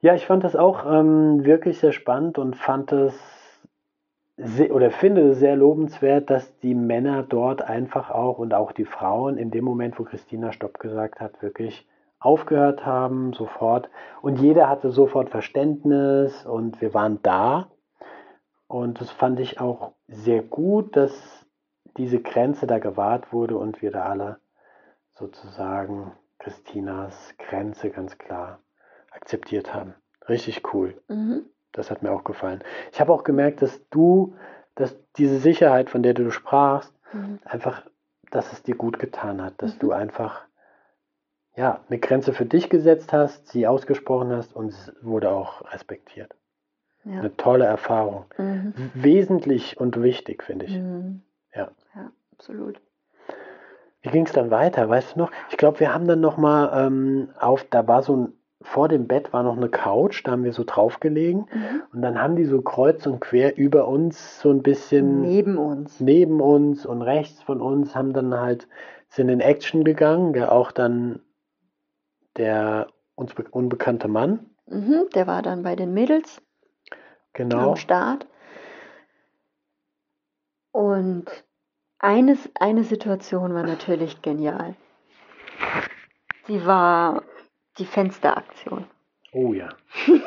Ja, 0.00 0.14
ich 0.14 0.26
fand 0.26 0.44
das 0.44 0.54
auch 0.56 0.84
ähm, 0.86 1.44
wirklich 1.44 1.78
sehr 1.78 1.92
spannend 1.92 2.38
und 2.38 2.56
fand 2.56 2.92
es 2.92 3.14
oder 4.36 4.90
finde 4.90 5.30
es 5.30 5.38
sehr 5.38 5.54
lobenswert, 5.56 6.28
dass 6.28 6.58
die 6.58 6.74
Männer 6.74 7.22
dort 7.22 7.62
einfach 7.62 8.10
auch 8.10 8.38
und 8.38 8.52
auch 8.52 8.72
die 8.72 8.84
Frauen 8.84 9.38
in 9.38 9.50
dem 9.50 9.64
Moment, 9.64 9.98
wo 9.98 10.04
Christina 10.04 10.52
Stopp 10.52 10.80
gesagt 10.80 11.20
hat, 11.20 11.40
wirklich 11.40 11.86
aufgehört 12.18 12.84
haben, 12.84 13.32
sofort. 13.32 13.90
Und 14.22 14.40
jeder 14.40 14.68
hatte 14.68 14.90
sofort 14.90 15.30
Verständnis 15.30 16.44
und 16.46 16.80
wir 16.80 16.94
waren 16.94 17.20
da. 17.22 17.70
Und 18.66 19.00
das 19.00 19.10
fand 19.10 19.38
ich 19.40 19.60
auch 19.60 19.92
sehr 20.08 20.42
gut, 20.42 20.96
dass 20.96 21.46
diese 21.96 22.20
Grenze 22.20 22.66
da 22.66 22.78
gewahrt 22.78 23.32
wurde 23.32 23.56
und 23.56 23.82
wir 23.82 23.92
da 23.92 24.06
alle 24.06 24.38
sozusagen 25.12 26.12
Christinas 26.38 27.34
Grenze 27.38 27.90
ganz 27.90 28.18
klar 28.18 28.58
akzeptiert 29.12 29.72
haben. 29.72 29.94
Richtig 30.28 30.74
cool. 30.74 31.00
Mhm. 31.08 31.44
Das 31.74 31.90
hat 31.90 32.02
mir 32.02 32.10
auch 32.12 32.24
gefallen. 32.24 32.62
Ich 32.92 33.00
habe 33.00 33.12
auch 33.12 33.24
gemerkt, 33.24 33.60
dass 33.60 33.80
du, 33.90 34.34
dass 34.76 34.96
diese 35.16 35.38
Sicherheit, 35.38 35.90
von 35.90 36.02
der 36.02 36.14
du 36.14 36.30
sprachst, 36.30 36.92
Mhm. 37.12 37.38
einfach, 37.44 37.82
dass 38.30 38.52
es 38.52 38.62
dir 38.62 38.74
gut 38.76 38.98
getan 38.98 39.42
hat, 39.42 39.60
dass 39.62 39.74
Mhm. 39.74 39.78
du 39.80 39.92
einfach 39.92 40.42
ja, 41.56 41.80
eine 41.88 42.00
Grenze 42.00 42.32
für 42.32 42.46
dich 42.46 42.68
gesetzt 42.68 43.12
hast, 43.12 43.46
sie 43.48 43.68
ausgesprochen 43.68 44.32
hast 44.32 44.56
und 44.56 44.68
es 44.70 44.92
wurde 45.02 45.30
auch 45.30 45.70
respektiert. 45.72 46.34
Ja. 47.04 47.20
Eine 47.20 47.36
tolle 47.36 47.64
Erfahrung. 47.66 48.24
Mhm. 48.38 48.74
Wesentlich 48.94 49.78
und 49.78 50.02
wichtig, 50.02 50.42
finde 50.42 50.64
ich. 50.64 50.76
Mhm. 50.76 51.22
Ja. 51.54 51.70
Ja, 51.94 52.10
absolut. 52.32 52.80
Wie 54.02 54.10
ging 54.10 54.26
es 54.26 54.32
dann 54.32 54.50
weiter, 54.50 54.88
weißt 54.88 55.14
du 55.14 55.20
noch? 55.20 55.30
Ich 55.50 55.56
glaube, 55.56 55.78
wir 55.80 55.94
haben 55.94 56.08
dann 56.08 56.20
noch 56.20 56.36
mal 56.38 56.86
ähm, 56.86 57.28
auf, 57.38 57.64
da 57.70 57.86
war 57.86 58.02
so 58.02 58.16
ein, 58.16 58.32
vor 58.64 58.88
dem 58.88 59.06
Bett 59.06 59.32
war 59.32 59.42
noch 59.44 59.56
eine 59.56 59.68
Couch, 59.68 60.22
da 60.24 60.32
haben 60.32 60.42
wir 60.44 60.52
so 60.52 60.64
drauf 60.64 60.98
gelegen 60.98 61.46
Mhm. 61.52 61.82
und 61.92 62.02
dann 62.02 62.20
haben 62.20 62.34
die 62.34 62.44
so 62.46 62.60
kreuz 62.62 63.06
und 63.06 63.20
quer 63.20 63.56
über 63.56 63.86
uns 63.86 64.40
so 64.40 64.50
ein 64.50 64.62
bisschen 64.62 65.20
Neben 65.20 65.56
uns. 65.58 66.00
neben 66.00 66.40
uns 66.40 66.84
und 66.86 67.02
rechts 67.02 67.40
von 67.42 67.60
uns 67.60 67.94
haben 67.94 68.12
dann 68.12 68.34
halt 68.34 68.66
sind 69.08 69.28
in 69.28 69.40
Action 69.40 69.84
gegangen, 69.84 70.32
der 70.32 70.50
auch 70.50 70.72
dann 70.72 71.20
der 72.36 72.88
uns 73.14 73.32
be- 73.34 73.46
unbekannte 73.50 74.08
Mann, 74.08 74.50
Mhm. 74.66 75.08
Der 75.14 75.26
war 75.26 75.42
dann 75.42 75.62
bei 75.62 75.76
den 75.76 75.92
Mädels 75.92 76.40
genau, 77.34 77.70
am 77.72 77.76
Start. 77.76 78.26
Und 80.72 81.26
eines, 81.98 82.50
eine 82.58 82.82
Situation 82.82 83.52
war 83.54 83.62
natürlich 83.62 84.22
genial. 84.22 84.74
Sie 86.46 86.64
war 86.66 87.22
die 87.78 87.86
Fensteraktion. 87.86 88.86
oh 89.32 89.52
ja, 89.52 89.68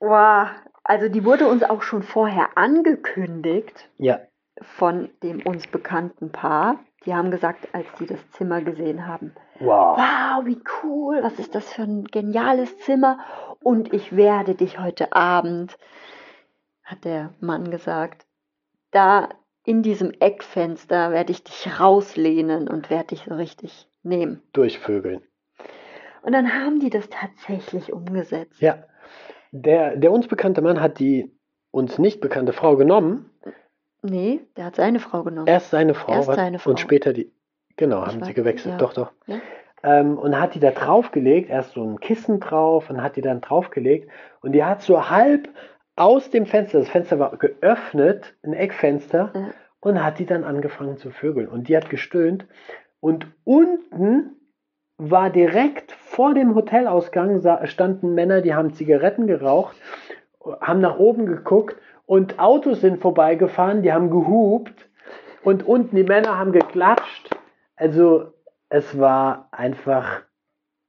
Wow, 0.00 0.48
also 0.82 1.08
die 1.10 1.24
wurde 1.24 1.46
uns 1.46 1.62
auch 1.62 1.82
schon 1.82 2.02
vorher 2.02 2.56
angekündigt 2.56 3.88
ja, 3.98 4.20
von 4.60 5.10
dem 5.22 5.42
uns 5.46 5.66
bekannten 5.66 6.32
Paar. 6.32 6.80
Die 7.04 7.14
haben 7.14 7.30
gesagt, 7.30 7.68
als 7.74 7.86
sie 7.98 8.06
das 8.06 8.18
Zimmer 8.30 8.62
gesehen 8.62 9.06
haben, 9.06 9.34
wow, 9.58 9.98
wow, 9.98 10.46
wie 10.46 10.60
cool, 10.82 11.22
was 11.22 11.38
ist 11.38 11.54
das 11.54 11.70
für 11.70 11.82
ein 11.82 12.04
geniales 12.04 12.78
Zimmer? 12.78 13.18
Und 13.62 13.92
ich 13.92 14.16
werde 14.16 14.54
dich 14.54 14.78
heute 14.78 15.12
Abend, 15.12 15.76
hat 16.82 17.04
der 17.04 17.34
Mann 17.40 17.70
gesagt, 17.70 18.26
da 18.90 19.28
in 19.64 19.82
diesem 19.82 20.12
Eckfenster 20.18 21.10
werde 21.10 21.32
ich 21.32 21.44
dich 21.44 21.78
rauslehnen 21.78 22.68
und 22.68 22.88
werde 22.88 23.08
dich 23.08 23.24
so 23.28 23.34
richtig 23.34 23.89
nehmen. 24.02 24.42
Durchvögeln. 24.52 25.22
Und 26.22 26.32
dann 26.32 26.52
haben 26.52 26.80
die 26.80 26.90
das 26.90 27.08
tatsächlich 27.08 27.92
umgesetzt. 27.92 28.60
Ja. 28.60 28.84
Der, 29.52 29.96
der 29.96 30.12
uns 30.12 30.28
bekannte 30.28 30.62
Mann 30.62 30.80
hat 30.80 30.98
die 30.98 31.32
uns 31.70 31.98
nicht 31.98 32.20
bekannte 32.20 32.52
Frau 32.52 32.76
genommen. 32.76 33.30
Nee, 34.02 34.40
der 34.56 34.66
hat 34.66 34.76
seine 34.76 34.98
Frau 35.00 35.22
genommen. 35.24 35.46
Erst 35.46 35.70
seine 35.70 35.94
Frau, 35.94 36.12
Erst 36.12 36.32
seine 36.34 36.58
Frau. 36.58 36.70
und 36.70 36.80
später 36.80 37.12
die. 37.12 37.32
Genau, 37.76 38.02
Ich 38.06 38.12
haben 38.12 38.24
sie 38.24 38.34
gewechselt. 38.34 38.72
ja. 38.72 38.78
Doch, 38.78 38.92
doch. 38.92 39.12
Ja. 39.26 39.40
Ähm, 39.82 40.18
und 40.18 40.38
hat 40.38 40.54
die 40.54 40.60
da 40.60 40.70
draufgelegt, 40.72 41.48
erst 41.48 41.72
so 41.72 41.82
ein 41.82 41.98
Kissen 42.00 42.38
drauf 42.40 42.90
und 42.90 43.02
hat 43.02 43.16
die 43.16 43.22
dann 43.22 43.40
draufgelegt. 43.40 44.10
Und 44.42 44.52
die 44.52 44.62
hat 44.64 44.82
so 44.82 45.08
halb 45.08 45.48
aus 45.96 46.30
dem 46.30 46.44
Fenster, 46.46 46.78
das 46.80 46.88
Fenster 46.90 47.18
war 47.18 47.36
geöffnet, 47.36 48.34
ein 48.42 48.52
Eckfenster, 48.52 49.32
Ja. 49.34 49.50
und 49.80 50.04
hat 50.04 50.18
die 50.18 50.26
dann 50.26 50.44
angefangen 50.44 50.98
zu 50.98 51.10
vögeln. 51.10 51.48
Und 51.48 51.68
die 51.68 51.76
hat 51.76 51.88
gestöhnt. 51.88 52.46
Und 53.00 53.26
unten 53.44 54.36
war 54.98 55.30
direkt 55.30 55.92
vor 55.92 56.34
dem 56.34 56.54
Hotelausgang 56.54 57.42
standen 57.66 58.14
Männer, 58.14 58.42
die 58.42 58.54
haben 58.54 58.74
Zigaretten 58.74 59.26
geraucht, 59.26 59.76
haben 60.60 60.80
nach 60.80 60.98
oben 60.98 61.26
geguckt 61.26 61.76
und 62.04 62.38
Autos 62.38 62.82
sind 62.82 63.00
vorbeigefahren, 63.00 63.82
die 63.82 63.92
haben 63.92 64.10
gehupt 64.10 64.88
und 65.42 65.66
unten 65.66 65.96
die 65.96 66.04
Männer 66.04 66.38
haben 66.38 66.52
geklatscht. 66.52 67.30
Also 67.76 68.34
es 68.68 68.98
war 68.98 69.48
einfach, 69.52 70.22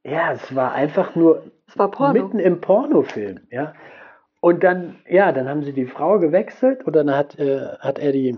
ja, 0.03 0.33
es 0.33 0.53
war 0.55 0.73
einfach 0.73 1.15
nur 1.15 1.43
war 1.75 2.11
mitten 2.11 2.39
im 2.39 2.59
Pornofilm, 2.59 3.41
ja. 3.49 3.73
Und 4.41 4.63
dann, 4.63 4.97
ja, 5.07 5.31
dann 5.31 5.47
haben 5.47 5.63
sie 5.63 5.71
die 5.71 5.85
Frau 5.85 6.19
gewechselt 6.19 6.83
und 6.83 6.95
dann 6.95 7.15
hat, 7.15 7.37
äh, 7.37 7.77
hat 7.79 7.99
er 7.99 8.11
die, 8.11 8.37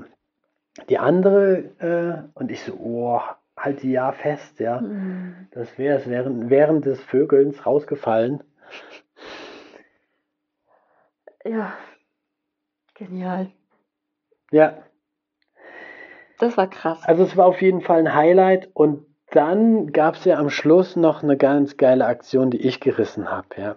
die 0.90 1.00
andere 1.00 1.58
äh, 1.80 2.38
und 2.38 2.52
ich 2.52 2.62
so, 2.62 2.74
oh, 2.74 3.22
halt 3.64 3.82
die 3.84 3.92
ja 3.92 4.12
fest, 4.12 4.60
ja. 4.60 4.80
Hm. 4.80 5.48
Das 5.52 5.78
wäre 5.78 5.98
es 5.98 6.08
während, 6.10 6.50
während 6.50 6.86
des 6.86 7.02
Vögelns 7.02 7.66
rausgefallen. 7.66 8.44
Ja. 11.46 11.74
Genial. 12.96 13.52
Ja, 14.52 14.78
Das 16.40 16.58
war 16.58 16.70
krass. 16.70 17.02
also 17.06 17.24
es 17.24 17.36
war 17.36 17.46
auf 17.48 17.62
jeden 17.62 17.82
Fall 17.82 18.00
ein 18.00 18.14
Highlight 18.14 18.70
und 18.74 19.06
dann 19.32 19.92
gab 19.92 20.14
es 20.16 20.26
ja 20.26 20.38
am 20.38 20.50
Schluss 20.52 20.96
noch 20.96 21.24
eine 21.24 21.38
ganz 21.38 21.78
geile 21.78 22.06
Aktion, 22.06 22.52
die 22.52 22.62
ich 22.62 22.80
gerissen 22.80 23.32
habe, 23.32 23.48
ja. 23.58 23.76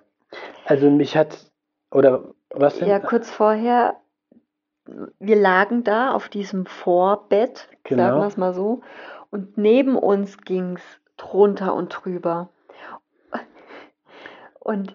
Also 0.67 0.91
mich 0.91 1.17
hat, 1.17 1.51
oder 1.91 2.35
was 2.51 2.79
denn? 2.79 2.89
Ja, 2.89 2.99
kurz 3.01 3.31
vorher, 3.31 3.97
wir 5.19 5.37
lagen 5.37 5.83
da 5.83 6.13
auf 6.13 6.29
diesem 6.29 6.67
Vorbett, 6.67 7.69
Genau. 7.85 8.03
sagen 8.03 8.21
wir 8.21 8.27
es 8.27 8.37
mal 8.37 8.53
so, 8.53 8.83
und 9.31 9.57
neben 9.59 9.97
uns 9.97 10.39
ging 10.39 10.77
es 10.77 10.83
drunter 11.17 11.75
und 11.75 11.89
drüber. 11.91 12.49
Und 14.61 14.95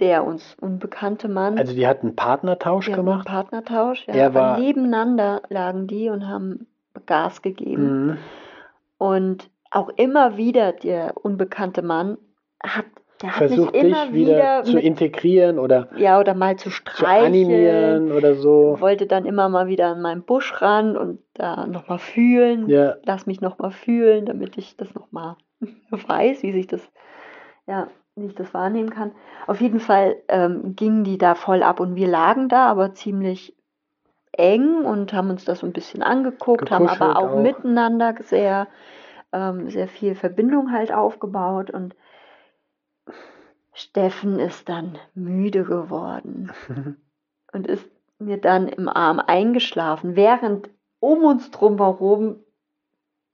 der 0.00 0.24
uns 0.24 0.56
unbekannte 0.60 1.28
Mann, 1.28 1.58
Also 1.58 1.72
die 1.72 1.86
hatten 1.86 2.16
Partnertausch 2.16 2.86
haben 2.88 2.94
einen 2.94 3.04
gemacht. 3.06 3.26
Partnertausch, 3.28 4.06
ja, 4.06 4.14
Er 4.14 4.34
war- 4.34 4.58
nebeneinander 4.58 5.42
lagen 5.48 5.86
die 5.86 6.10
und 6.10 6.26
haben 6.28 6.66
Gas 7.06 7.40
gegeben. 7.42 8.06
Mhm. 8.06 8.18
Und 8.98 9.50
auch 9.70 9.88
immer 9.90 10.36
wieder 10.36 10.72
der 10.72 11.16
unbekannte 11.24 11.82
Mann 11.82 12.18
hat, 12.62 12.84
der 13.22 13.30
hat 13.30 13.48
Versucht 13.48 13.72
mich 13.72 13.82
immer 13.84 14.06
dich 14.06 14.14
wieder, 14.14 14.64
zu 14.64 14.74
mit, 14.74 14.84
integrieren 14.84 15.58
oder 15.58 15.88
ja, 15.96 16.20
oder 16.20 16.34
mal 16.34 16.56
zu 16.56 16.64
zu 16.64 16.70
streicheln. 16.70 17.26
animieren 17.26 18.12
oder 18.12 18.34
so. 18.34 18.76
wollte 18.80 19.06
dann 19.06 19.24
immer 19.24 19.48
mal 19.48 19.66
wieder 19.68 19.88
an 19.88 20.02
meinen 20.02 20.22
Busch 20.22 20.60
ran 20.60 20.96
und 20.96 21.20
da 21.34 21.66
nochmal 21.66 21.98
fühlen. 21.98 22.68
Ja, 22.68 22.96
Lass 23.04 23.26
mich 23.26 23.40
nochmal 23.40 23.70
fühlen, 23.70 24.26
damit 24.26 24.58
ich 24.58 24.76
das 24.76 24.94
nochmal 24.94 25.36
weiß, 25.90 26.42
wie 26.42 26.52
sich 26.52 26.66
das, 26.66 26.86
ja, 27.66 27.88
wie 28.16 28.26
ich 28.26 28.34
das 28.34 28.52
wahrnehmen 28.52 28.90
kann. 28.90 29.12
Auf 29.46 29.60
jeden 29.60 29.80
Fall 29.80 30.16
ähm, 30.28 30.76
gingen 30.76 31.04
die 31.04 31.18
da 31.18 31.34
voll 31.34 31.62
ab 31.62 31.80
und 31.80 31.94
wir 31.96 32.08
lagen 32.08 32.48
da 32.48 32.66
aber 32.66 32.92
ziemlich 32.94 33.56
eng 34.32 34.84
und 34.84 35.12
haben 35.12 35.30
uns 35.30 35.44
das 35.44 35.60
so 35.60 35.66
ein 35.66 35.72
bisschen 35.72 36.02
angeguckt, 36.02 36.70
haben 36.70 36.88
aber 36.88 37.16
auch, 37.18 37.30
auch. 37.30 37.42
miteinander 37.42 38.14
sehr, 38.20 38.68
ähm, 39.32 39.70
sehr 39.70 39.88
viel 39.88 40.14
Verbindung 40.14 40.72
halt 40.72 40.92
aufgebaut 40.92 41.70
und 41.70 41.94
Steffen 43.78 44.38
ist 44.38 44.70
dann 44.70 44.98
müde 45.14 45.64
geworden 45.64 46.50
und 47.52 47.66
ist 47.66 47.86
mir 48.18 48.38
dann 48.38 48.68
im 48.68 48.88
Arm 48.88 49.20
eingeschlafen, 49.20 50.16
während 50.16 50.70
um 50.98 51.24
uns 51.24 51.50
drum 51.50 51.76
herum 51.76 52.36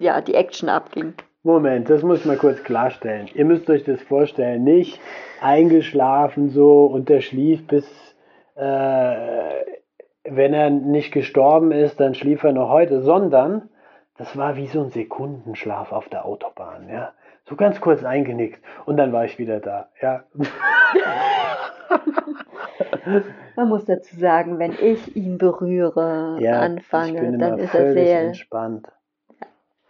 ja, 0.00 0.20
die 0.20 0.34
Action 0.34 0.68
abging. 0.68 1.14
Moment, 1.44 1.88
das 1.88 2.02
muss 2.02 2.20
ich 2.20 2.24
mal 2.24 2.36
kurz 2.36 2.64
klarstellen. 2.64 3.28
Ihr 3.34 3.44
müsst 3.44 3.70
euch 3.70 3.84
das 3.84 4.02
vorstellen, 4.02 4.64
nicht 4.64 5.00
eingeschlafen 5.40 6.50
so 6.50 6.86
und 6.86 7.08
der 7.08 7.20
schlief 7.20 7.64
bis, 7.68 7.86
äh, 8.56 9.14
wenn 10.24 10.54
er 10.54 10.70
nicht 10.70 11.12
gestorben 11.12 11.70
ist, 11.70 12.00
dann 12.00 12.16
schlief 12.16 12.42
er 12.42 12.52
noch 12.52 12.68
heute, 12.68 13.02
sondern 13.02 13.68
das 14.16 14.36
war 14.36 14.56
wie 14.56 14.66
so 14.66 14.82
ein 14.82 14.90
Sekundenschlaf 14.90 15.92
auf 15.92 16.08
der 16.08 16.26
Autobahn, 16.26 16.88
ja. 16.88 17.12
So 17.44 17.56
ganz 17.56 17.80
kurz 17.80 18.04
eingenickt 18.04 18.62
und 18.86 18.96
dann 18.96 19.12
war 19.12 19.24
ich 19.24 19.38
wieder 19.38 19.60
da, 19.60 19.88
ja. 20.00 20.24
Man 23.56 23.68
muss 23.68 23.84
dazu 23.84 24.16
sagen, 24.16 24.58
wenn 24.58 24.72
ich 24.72 25.16
ihn 25.16 25.38
berühre, 25.38 26.38
ja, 26.40 26.60
anfange, 26.60 27.36
dann 27.38 27.58
ist 27.58 27.74
er 27.74 27.92
sehr. 27.92 28.20
entspannt. 28.20 28.86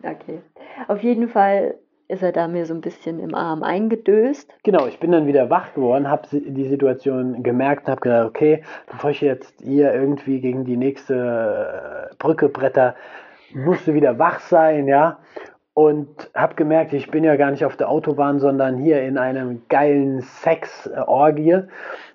Okay. 0.03 0.41
Auf 0.89 1.03
jeden 1.03 1.29
Fall 1.29 1.77
ist 2.09 2.23
er 2.23 2.33
da 2.33 2.49
mir 2.49 2.67
so 2.67 2.75
ein 2.75 2.81
bisschen 2.81 3.19
im 3.21 3.35
Arm 3.35 3.63
eingedöst. 3.63 4.53
Genau, 4.65 4.87
ich 4.87 5.01
bin 5.01 5.13
dann 5.13 5.27
wieder 5.27 5.49
wach 5.49 5.73
geworden, 5.75 6.11
habe 6.11 6.29
die 6.31 6.69
Situation 6.69 7.43
gemerkt 7.43 7.87
und 7.87 7.93
habe 7.93 8.01
gedacht, 8.03 8.27
okay, 8.27 8.63
bevor 8.91 9.11
ich 9.11 9.21
jetzt 9.21 9.55
hier 9.63 9.95
irgendwie 9.95 10.41
gegen 10.41 10.65
die 10.65 10.77
nächste 10.77 12.11
äh, 12.11 12.15
Brücke 12.19 12.49
bretter, 12.49 12.97
musst 13.55 13.87
du 13.87 13.95
wieder 13.95 14.19
wach 14.19 14.41
sein, 14.41 14.89
ja. 14.89 15.19
Und 15.75 16.31
habe 16.35 16.55
gemerkt, 16.55 16.93
ich 16.93 17.11
bin 17.11 17.25
ja 17.25 17.37
gar 17.37 17.51
nicht 17.51 17.65
auf 17.65 17.77
der 17.77 17.89
Autobahn, 17.89 18.41
sondern 18.41 18.77
hier 18.77 19.03
in 19.03 19.17
einem 19.17 19.63
geilen 19.69 20.21
Sexorgie. 20.21 21.63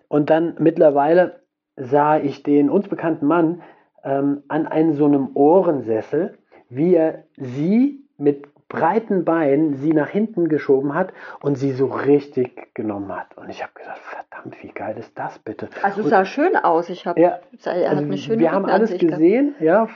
Und 0.08 0.30
dann 0.30 0.56
mittlerweile 0.60 1.40
sah 1.76 2.18
ich 2.18 2.44
den 2.44 2.70
uns 2.70 2.88
bekannten 2.88 3.26
Mann 3.26 3.62
ähm, 4.04 4.44
an 4.48 4.68
einem 4.68 4.94
so 4.94 5.06
einem 5.06 5.30
Ohrensessel, 5.36 6.38
wie 6.70 6.96
er 6.96 7.24
sie 7.36 8.04
mit 8.18 8.48
breiten 8.70 9.24
Beinen 9.24 9.76
sie 9.76 9.92
nach 9.94 10.10
hinten 10.10 10.50
geschoben 10.50 10.94
hat 10.94 11.14
und 11.42 11.56
sie 11.56 11.72
so 11.72 11.86
richtig 11.86 12.74
genommen 12.74 13.16
hat. 13.16 13.38
Und 13.38 13.50
ich 13.50 13.64
habe 13.64 13.72
gedacht, 13.74 14.00
verdammt, 14.00 14.62
wie 14.62 14.68
geil 14.70 14.98
ist 15.00 15.18
das 15.18 15.40
bitte? 15.40 15.70
Also 15.82 16.00
es 16.02 16.06
Und- 16.06 16.10
sah 16.12 16.26
schön 16.26 16.56
aus. 16.58 16.90
Ich 16.90 17.08
habe, 17.08 17.20
ja, 17.20 17.40
er 17.64 17.90
hat 17.90 17.98
also 17.98 18.04
eine 18.04 18.18
schöne 18.18 18.40
wir 18.40 18.52
haben 18.52 18.66
alles 18.66 18.92
Rückenansicht 18.92 19.02
gehabt. 19.02 19.22
gesehen, 19.22 19.56
ja, 19.60 19.88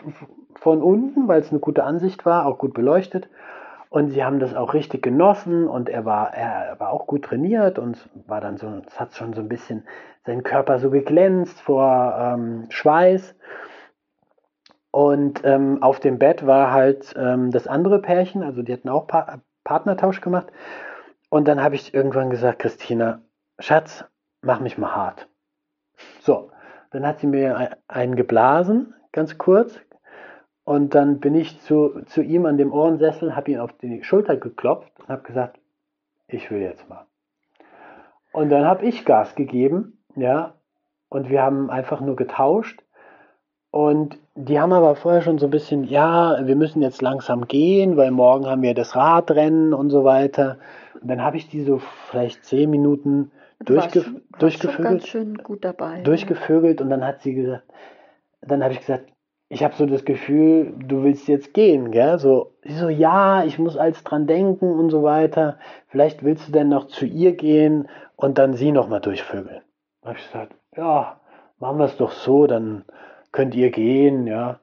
von 0.59 0.81
unten, 0.81 1.27
weil 1.27 1.41
es 1.41 1.51
eine 1.51 1.59
gute 1.59 1.83
Ansicht 1.83 2.25
war, 2.25 2.45
auch 2.45 2.57
gut 2.57 2.73
beleuchtet. 2.73 3.29
Und 3.89 4.09
sie 4.11 4.23
haben 4.23 4.39
das 4.39 4.55
auch 4.55 4.73
richtig 4.73 5.03
genossen 5.03 5.67
und 5.67 5.89
er 5.89 6.05
war, 6.05 6.33
er 6.33 6.79
war 6.79 6.91
auch 6.91 7.07
gut 7.07 7.25
trainiert 7.25 7.77
und 7.77 8.09
war 8.25 8.39
dann 8.39 8.55
so, 8.57 8.81
es 8.87 8.99
hat 8.99 9.15
schon 9.15 9.33
so 9.33 9.41
ein 9.41 9.49
bisschen 9.49 9.85
seinen 10.25 10.43
Körper 10.43 10.79
so 10.79 10.89
geglänzt 10.89 11.59
vor 11.59 12.15
ähm, 12.17 12.67
Schweiß. 12.69 13.35
Und 14.91 15.41
ähm, 15.43 15.81
auf 15.83 15.99
dem 15.99 16.19
Bett 16.19 16.45
war 16.45 16.71
halt 16.71 17.13
ähm, 17.17 17.51
das 17.51 17.67
andere 17.67 18.01
Pärchen, 18.01 18.43
also 18.43 18.61
die 18.61 18.73
hatten 18.73 18.89
auch 18.89 19.07
pa 19.07 19.39
Partnertausch 19.63 20.21
gemacht. 20.21 20.47
Und 21.29 21.47
dann 21.47 21.61
habe 21.61 21.75
ich 21.75 21.93
irgendwann 21.93 22.29
gesagt, 22.29 22.59
Christina, 22.59 23.21
Schatz, 23.59 24.05
mach 24.41 24.59
mich 24.59 24.77
mal 24.77 24.95
hart. 24.95 25.27
So, 26.21 26.51
dann 26.91 27.05
hat 27.05 27.19
sie 27.19 27.27
mir 27.27 27.55
ein- 27.57 27.75
einen 27.87 28.15
geblasen, 28.15 28.93
ganz 29.11 29.37
kurz. 29.37 29.79
Und 30.71 30.95
dann 30.95 31.19
bin 31.19 31.35
ich 31.35 31.59
zu, 31.59 32.01
zu 32.05 32.21
ihm 32.21 32.45
an 32.45 32.57
dem 32.57 32.71
Ohrensessel, 32.71 33.35
habe 33.35 33.51
ihn 33.51 33.59
auf 33.59 33.73
die 33.73 34.05
Schulter 34.05 34.37
geklopft 34.37 34.93
und 35.01 35.09
habe 35.09 35.21
gesagt, 35.23 35.59
ich 36.29 36.49
will 36.49 36.61
jetzt 36.61 36.87
mal. 36.87 37.05
Und 38.31 38.47
dann 38.51 38.63
habe 38.63 38.85
ich 38.85 39.03
Gas 39.03 39.35
gegeben, 39.35 39.97
ja, 40.15 40.53
und 41.09 41.29
wir 41.29 41.41
haben 41.41 41.69
einfach 41.69 41.99
nur 41.99 42.15
getauscht. 42.15 42.81
Und 43.69 44.17
die 44.35 44.61
haben 44.61 44.71
aber 44.71 44.95
vorher 44.95 45.21
schon 45.21 45.39
so 45.39 45.47
ein 45.47 45.51
bisschen, 45.51 45.83
ja, 45.83 46.39
wir 46.47 46.55
müssen 46.55 46.81
jetzt 46.81 47.01
langsam 47.01 47.49
gehen, 47.49 47.97
weil 47.97 48.11
morgen 48.11 48.45
haben 48.45 48.61
wir 48.61 48.73
das 48.73 48.95
Radrennen 48.95 49.73
und 49.73 49.89
so 49.89 50.05
weiter. 50.05 50.57
Und 51.01 51.09
dann 51.09 51.21
habe 51.21 51.35
ich 51.35 51.49
die 51.49 51.63
so 51.65 51.81
vielleicht 52.09 52.45
zehn 52.45 52.69
Minuten 52.69 53.31
durchge 53.59 54.03
schon- 54.03 54.21
durchgevögelt 54.39 54.87
ganz 54.87 55.07
schön 55.07 55.33
gut 55.35 55.65
dabei. 55.65 56.01
durchgevögelt 56.03 56.79
und 56.79 56.89
dann 56.89 57.05
hat 57.05 57.19
sie 57.23 57.33
gesagt, 57.33 57.65
dann 58.39 58.63
habe 58.63 58.71
ich 58.71 58.79
gesagt, 58.79 59.11
ich 59.51 59.65
habe 59.65 59.75
so 59.75 59.85
das 59.85 60.05
Gefühl, 60.05 60.73
du 60.77 61.03
willst 61.03 61.27
jetzt 61.27 61.53
gehen, 61.53 61.91
gell? 61.91 62.17
So, 62.19 62.53
so, 62.63 62.87
ja, 62.87 63.43
ich 63.43 63.59
muss 63.59 63.75
alles 63.75 64.01
dran 64.01 64.25
denken 64.25 64.71
und 64.71 64.89
so 64.89 65.03
weiter. 65.03 65.57
Vielleicht 65.89 66.23
willst 66.23 66.47
du 66.47 66.53
denn 66.53 66.69
noch 66.69 66.87
zu 66.87 67.05
ihr 67.05 67.33
gehen 67.35 67.89
und 68.15 68.37
dann 68.37 68.53
sie 68.53 68.71
nochmal 68.71 69.01
durchvögeln. 69.01 69.61
Dann 70.01 70.09
habe 70.09 70.17
ich 70.17 70.25
gesagt, 70.25 70.55
ja, 70.77 71.19
machen 71.59 71.79
wir 71.79 71.85
es 71.85 71.97
doch 71.97 72.11
so, 72.11 72.47
dann 72.47 72.85
könnt 73.33 73.53
ihr 73.53 73.71
gehen, 73.71 74.25
ja. 74.25 74.61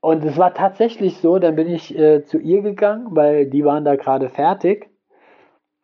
Und 0.00 0.24
es 0.24 0.38
war 0.38 0.54
tatsächlich 0.54 1.18
so, 1.18 1.38
dann 1.38 1.54
bin 1.54 1.68
ich 1.68 1.94
äh, 1.94 2.24
zu 2.24 2.38
ihr 2.38 2.62
gegangen, 2.62 3.08
weil 3.10 3.50
die 3.50 3.66
waren 3.66 3.84
da 3.84 3.96
gerade 3.96 4.30
fertig 4.30 4.88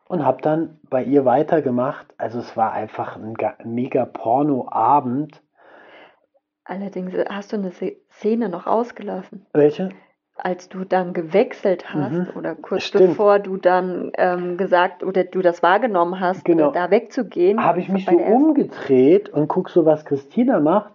und 0.08 0.24
habe 0.24 0.40
dann 0.40 0.80
bei 0.88 1.04
ihr 1.04 1.26
weitergemacht. 1.26 2.06
Also 2.16 2.38
es 2.38 2.56
war 2.56 2.72
einfach 2.72 3.18
ein 3.18 3.37
mega 3.66 4.06
Porno-Abend. 4.06 5.42
Allerdings 6.68 7.14
äh, 7.14 7.24
hast 7.28 7.52
du 7.52 7.57
eine 7.57 7.72
Szene 7.72 8.48
noch 8.48 8.66
ausgelassen. 8.66 9.46
Welche? 9.54 9.88
Als 10.37 10.68
du 10.68 10.85
dann 10.85 11.14
gewechselt 11.14 11.92
hast 11.92 12.12
mhm. 12.12 12.28
oder 12.37 12.54
kurz 12.54 12.85
Stimmt. 12.85 13.09
bevor 13.09 13.40
du 13.40 13.57
dann 13.57 14.12
ähm, 14.16 14.57
gesagt 14.57 15.02
oder 15.02 15.24
du 15.24 15.40
das 15.40 15.64
wahrgenommen 15.64 16.20
hast, 16.20 16.44
genau. 16.44 16.70
da 16.70 16.92
wegzugehen. 16.92 17.64
Habe 17.64 17.81
ich 17.81 17.88
mich 17.88 18.07
so 18.07 18.16
umgedreht 18.16 19.31
und 19.31 19.48
guck 19.48 19.68
so, 19.70 19.85
was 19.85 20.04
Christina 20.04 20.61
macht. 20.61 20.92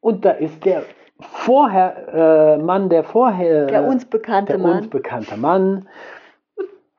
Und 0.00 0.24
da 0.24 0.30
ist 0.30 0.64
der 0.64 0.84
vorher 1.18 2.56
äh, 2.58 2.62
Mann, 2.62 2.88
der 2.88 3.02
vorher. 3.02 3.66
Der 3.66 3.84
uns 3.84 4.04
bekannte 4.04 4.52
der 4.52 4.62
Mann. 4.62 4.78
uns 4.78 4.88
bekannte 4.88 5.36
Mann 5.36 5.88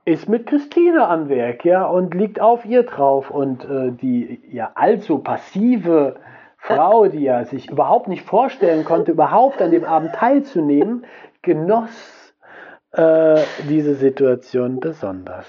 ist 0.03 0.27
mit 0.27 0.47
Christine 0.47 1.07
am 1.07 1.29
Werk, 1.29 1.63
ja, 1.65 1.85
und 1.85 2.13
liegt 2.13 2.41
auf 2.41 2.65
ihr 2.65 2.83
drauf. 2.83 3.31
Und 3.31 3.63
äh, 3.63 3.91
die 3.91 4.41
ja 4.51 4.71
allzu 4.75 5.19
passive 5.19 6.17
Frau, 6.67 7.08
die 7.08 7.23
ja 7.23 7.45
sich 7.45 7.69
überhaupt 7.69 8.08
nicht 8.08 8.23
vorstellen 8.23 8.86
konnte, 8.86 9.12
überhaupt 9.12 9.62
an 9.62 9.69
dem 9.69 9.84
Abend 9.84 10.13
teilzunehmen, 10.13 11.06
genoss 11.43 12.34
äh, 12.91 13.41
diese 13.69 13.93
Situation 13.93 14.80
besonders. 14.80 15.45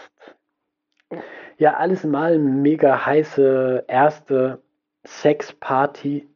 Ja, 1.57 1.75
alles 1.75 2.05
allem 2.05 2.61
mega 2.61 3.07
heiße 3.07 3.85
erste 3.89 4.61
Sexparty 5.07 6.29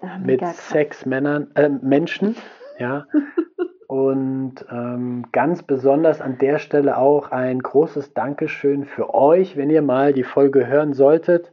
ah, 0.00 0.18
mit 0.18 0.44
Sexmännern, 0.46 1.50
äh, 1.56 1.68
Menschen, 1.68 2.36
ja. 2.78 3.06
Und 3.88 4.64
ähm, 4.70 5.26
ganz 5.32 5.64
besonders 5.64 6.22
an 6.22 6.38
der 6.38 6.58
Stelle 6.58 6.96
auch 6.96 7.30
ein 7.30 7.58
großes 7.58 8.14
Dankeschön 8.14 8.86
für 8.86 9.12
euch, 9.12 9.58
wenn 9.58 9.68
ihr 9.68 9.82
mal 9.82 10.14
die 10.14 10.24
Folge 10.24 10.66
hören 10.66 10.94
solltet. 10.94 11.52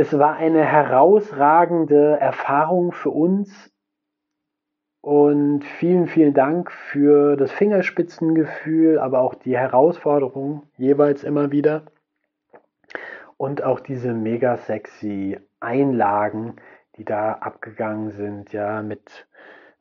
Es 0.00 0.18
war 0.18 0.36
eine 0.36 0.64
herausragende 0.64 2.18
Erfahrung 2.18 2.92
für 2.92 3.10
uns. 3.10 3.70
Und 5.02 5.62
vielen, 5.62 6.06
vielen 6.06 6.32
Dank 6.32 6.72
für 6.72 7.36
das 7.36 7.52
Fingerspitzengefühl, 7.52 8.98
aber 8.98 9.20
auch 9.20 9.34
die 9.34 9.58
Herausforderung 9.58 10.62
jeweils 10.78 11.22
immer 11.22 11.52
wieder. 11.52 11.82
Und 13.36 13.62
auch 13.62 13.78
diese 13.78 14.14
mega 14.14 14.56
sexy 14.56 15.38
Einlagen, 15.60 16.56
die 16.96 17.04
da 17.04 17.34
abgegangen 17.34 18.12
sind, 18.12 18.54
ja, 18.54 18.80
mit 18.80 19.26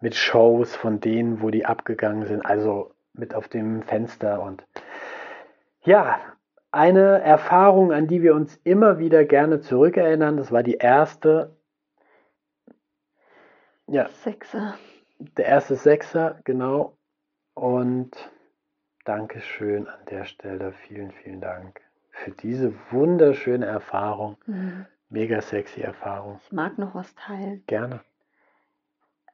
mit 0.02 0.16
Shows 0.16 0.76
von 0.76 1.00
denen, 1.00 1.42
wo 1.42 1.50
die 1.50 1.66
abgegangen 1.66 2.26
sind, 2.26 2.46
also 2.46 2.92
mit 3.14 3.34
auf 3.34 3.48
dem 3.48 3.84
Fenster. 3.84 4.42
Und 4.42 4.66
ja, 5.82 6.20
eine 6.72 7.22
Erfahrung, 7.22 7.92
an 7.92 8.08
die 8.08 8.22
wir 8.22 8.36
uns 8.36 8.56
immer 8.64 9.00
wieder 9.00 9.26
gerne 9.26 9.62
zurückerinnern, 9.62 10.38
das 10.38 10.52
war 10.52 10.64
die 10.64 10.76
erste. 10.76 11.56
Ja. 13.88 14.08
Sechser. 14.10 14.76
Der 15.20 15.46
erste 15.46 15.76
Sechser, 15.76 16.40
genau. 16.44 16.98
Und 17.54 18.12
Dankeschön 19.06 19.88
an 19.88 20.00
der 20.10 20.26
Stelle. 20.26 20.72
Vielen, 20.72 21.12
vielen 21.12 21.42
Dank 21.42 21.82
für 22.12 22.32
diese 22.32 22.74
wunderschöne 22.92 23.66
Erfahrung. 23.66 24.38
Mhm. 24.46 24.86
Mega 25.10 25.42
sexy 25.42 25.82
Erfahrung. 25.82 26.40
Ich 26.44 26.52
mag 26.52 26.78
noch 26.78 26.94
was 26.94 27.16
teilen. 27.16 27.64
Gerne 27.66 28.02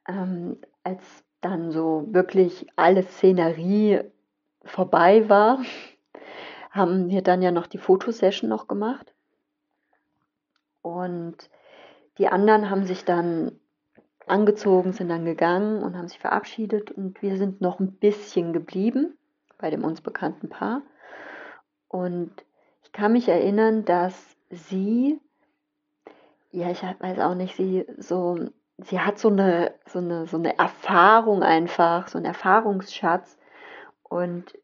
ähm, 0.08 0.58
als 0.82 1.24
dann 1.40 1.70
so 1.70 2.06
wirklich 2.10 2.66
alle 2.76 3.02
Szenerie 3.02 4.00
vorbei 4.64 5.28
war, 5.28 5.60
haben 6.76 7.08
wir 7.08 7.22
dann 7.22 7.42
ja 7.42 7.50
noch 7.50 7.66
die 7.66 7.78
Fotosession 7.78 8.48
noch 8.48 8.68
gemacht. 8.68 9.12
Und 10.82 11.36
die 12.18 12.28
anderen 12.28 12.70
haben 12.70 12.84
sich 12.84 13.04
dann 13.04 13.58
angezogen, 14.26 14.92
sind 14.92 15.08
dann 15.08 15.24
gegangen 15.24 15.82
und 15.82 15.96
haben 15.96 16.08
sich 16.08 16.18
verabschiedet 16.18 16.90
und 16.90 17.22
wir 17.22 17.36
sind 17.36 17.60
noch 17.60 17.80
ein 17.80 17.92
bisschen 17.92 18.52
geblieben 18.52 19.16
bei 19.58 19.70
dem 19.70 19.84
uns 19.84 20.00
bekannten 20.00 20.48
Paar. 20.48 20.82
Und 21.88 22.32
ich 22.82 22.92
kann 22.92 23.12
mich 23.12 23.28
erinnern, 23.28 23.84
dass 23.84 24.36
sie, 24.50 25.20
ja, 26.50 26.70
ich 26.70 26.82
weiß 26.82 27.20
auch 27.20 27.34
nicht, 27.34 27.56
sie 27.56 27.86
so 27.98 28.50
sie 28.78 29.00
hat 29.00 29.18
so 29.18 29.28
eine, 29.28 29.74
so 29.86 29.98
eine, 29.98 30.26
so 30.26 30.36
eine 30.36 30.58
Erfahrung 30.58 31.42
einfach, 31.42 32.08
so 32.08 32.18
einen 32.18 32.26
Erfahrungsschatz. 32.26 33.38
Und 34.02 34.58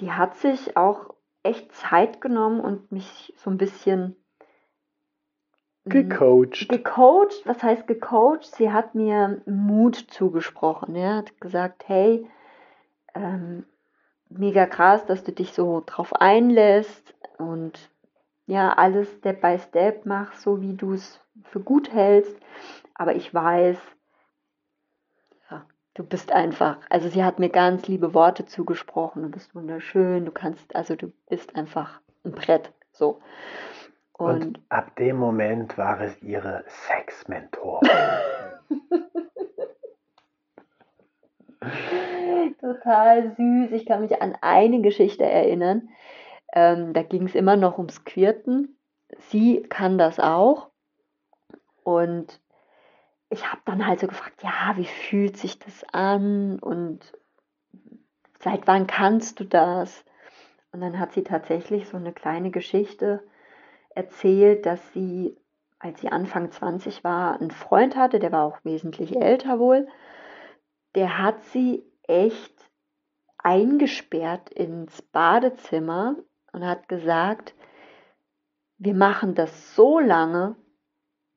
die 0.00 0.12
hat 0.12 0.36
sich 0.36 0.76
auch 0.76 1.14
echt 1.42 1.72
Zeit 1.74 2.20
genommen 2.20 2.60
und 2.60 2.92
mich 2.92 3.32
so 3.36 3.50
ein 3.50 3.58
bisschen 3.58 4.16
hm, 5.84 5.90
gecoacht. 5.90 6.68
Gecoacht, 6.68 7.46
was 7.46 7.62
heißt 7.62 7.86
gecoacht? 7.86 8.44
Sie 8.44 8.72
hat 8.72 8.94
mir 8.94 9.42
Mut 9.46 9.96
zugesprochen. 9.96 10.94
Ja, 10.96 11.16
hat 11.16 11.40
gesagt, 11.40 11.88
hey, 11.88 12.28
ähm, 13.14 13.64
mega 14.28 14.66
krass, 14.66 15.06
dass 15.06 15.24
du 15.24 15.32
dich 15.32 15.52
so 15.52 15.82
drauf 15.84 16.14
einlässt 16.14 17.14
und 17.38 17.90
ja, 18.46 18.72
alles 18.72 19.10
Step 19.18 19.42
by 19.42 19.58
Step 19.58 20.06
machst, 20.06 20.40
so 20.40 20.60
wie 20.62 20.74
du 20.74 20.94
es 20.94 21.20
für 21.44 21.60
gut 21.60 21.92
hältst. 21.92 22.36
Aber 22.94 23.14
ich 23.14 23.32
weiß, 23.32 23.78
du 25.98 26.04
bist 26.04 26.30
einfach, 26.32 26.78
also 26.88 27.08
sie 27.08 27.24
hat 27.24 27.40
mir 27.40 27.48
ganz 27.48 27.88
liebe 27.88 28.14
Worte 28.14 28.46
zugesprochen, 28.46 29.24
du 29.24 29.30
bist 29.30 29.52
wunderschön, 29.56 30.24
du 30.24 30.30
kannst, 30.30 30.76
also 30.76 30.94
du 30.94 31.12
bist 31.28 31.56
einfach 31.56 32.00
ein 32.24 32.30
Brett, 32.32 32.72
so. 32.92 33.20
Und, 34.12 34.44
Und 34.44 34.60
ab 34.68 34.94
dem 34.96 35.16
Moment 35.16 35.76
war 35.76 36.00
es 36.00 36.22
ihre 36.22 36.64
Sexmentor. 36.68 37.80
Total 42.60 43.34
süß. 43.36 43.72
Ich 43.72 43.84
kann 43.86 44.02
mich 44.02 44.22
an 44.22 44.36
eine 44.40 44.80
Geschichte 44.80 45.24
erinnern. 45.24 45.88
Ähm, 46.52 46.92
da 46.92 47.02
ging 47.02 47.24
es 47.26 47.34
immer 47.34 47.56
noch 47.56 47.78
ums 47.78 48.04
Quirten. 48.04 48.78
Sie 49.18 49.62
kann 49.62 49.98
das 49.98 50.20
auch. 50.20 50.70
Und 51.84 52.40
ich 53.30 53.50
habe 53.50 53.60
dann 53.64 53.86
halt 53.86 54.00
so 54.00 54.06
gefragt, 54.06 54.42
ja, 54.42 54.76
wie 54.76 54.86
fühlt 54.86 55.36
sich 55.36 55.58
das 55.58 55.84
an 55.92 56.58
und 56.58 57.12
seit 58.40 58.66
wann 58.66 58.86
kannst 58.86 59.40
du 59.40 59.44
das? 59.44 60.04
Und 60.72 60.80
dann 60.80 60.98
hat 60.98 61.12
sie 61.12 61.24
tatsächlich 61.24 61.88
so 61.88 61.96
eine 61.96 62.12
kleine 62.12 62.50
Geschichte 62.50 63.22
erzählt, 63.90 64.64
dass 64.66 64.92
sie, 64.92 65.36
als 65.78 66.00
sie 66.00 66.08
Anfang 66.10 66.50
20 66.50 67.04
war, 67.04 67.38
einen 67.38 67.50
Freund 67.50 67.96
hatte, 67.96 68.18
der 68.18 68.32
war 68.32 68.44
auch 68.44 68.64
wesentlich 68.64 69.16
älter 69.16 69.58
wohl. 69.58 69.88
Der 70.94 71.18
hat 71.18 71.42
sie 71.44 71.84
echt 72.02 72.54
eingesperrt 73.38 74.50
ins 74.50 75.02
Badezimmer 75.02 76.16
und 76.52 76.64
hat 76.64 76.88
gesagt, 76.88 77.54
wir 78.78 78.94
machen 78.94 79.34
das 79.34 79.74
so 79.74 79.98
lange, 79.98 80.56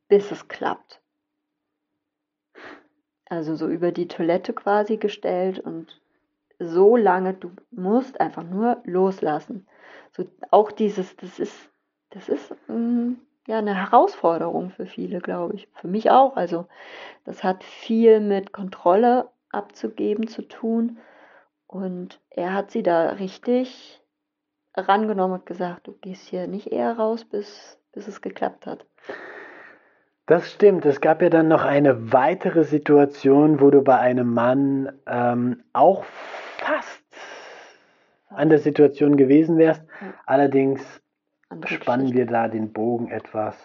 bis 0.07 0.31
es 0.31 0.47
klappt 0.47 1.00
also 3.31 3.55
so 3.55 3.69
über 3.69 3.93
die 3.93 4.09
Toilette 4.09 4.51
quasi 4.51 4.97
gestellt 4.97 5.57
und 5.57 6.01
so 6.59 6.97
lange, 6.97 7.33
du 7.33 7.51
musst 7.71 8.19
einfach 8.19 8.43
nur 8.43 8.81
loslassen. 8.83 9.65
So 10.11 10.25
auch 10.51 10.69
dieses, 10.69 11.15
das 11.15 11.39
ist, 11.39 11.69
das 12.09 12.27
ist 12.27 12.53
mm, 12.67 13.13
ja 13.47 13.59
eine 13.59 13.73
Herausforderung 13.73 14.71
für 14.71 14.85
viele, 14.85 15.19
glaube 15.19 15.55
ich. 15.55 15.69
Für 15.75 15.87
mich 15.87 16.11
auch. 16.11 16.35
Also 16.35 16.67
das 17.23 17.41
hat 17.41 17.63
viel 17.63 18.19
mit 18.19 18.51
Kontrolle 18.51 19.29
abzugeben 19.49 20.27
zu 20.27 20.41
tun. 20.41 20.99
Und 21.67 22.19
er 22.31 22.53
hat 22.53 22.71
sie 22.71 22.83
da 22.83 23.11
richtig 23.11 24.01
rangenommen 24.75 25.39
und 25.39 25.45
gesagt, 25.45 25.87
du 25.87 25.93
gehst 25.93 26.27
hier 26.27 26.47
nicht 26.47 26.67
eher 26.67 26.97
raus, 26.97 27.23
bis, 27.23 27.79
bis 27.93 28.09
es 28.09 28.19
geklappt 28.19 28.65
hat. 28.65 28.85
Das 30.25 30.51
stimmt. 30.51 30.85
Es 30.85 31.01
gab 31.01 31.21
ja 31.21 31.29
dann 31.29 31.47
noch 31.47 31.65
eine 31.65 32.13
weitere 32.13 32.63
Situation, 32.63 33.59
wo 33.59 33.69
du 33.69 33.81
bei 33.81 33.97
einem 33.97 34.33
Mann 34.33 34.99
ähm, 35.07 35.63
auch 35.73 36.03
fast 36.57 37.03
an 38.29 38.49
der 38.49 38.59
Situation 38.59 39.17
gewesen 39.17 39.57
wärst. 39.57 39.83
Ja. 40.01 40.13
Allerdings 40.25 41.01
spannen 41.65 42.13
wir 42.13 42.25
da 42.25 42.47
den 42.47 42.71
Bogen 42.71 43.09
etwas, 43.09 43.57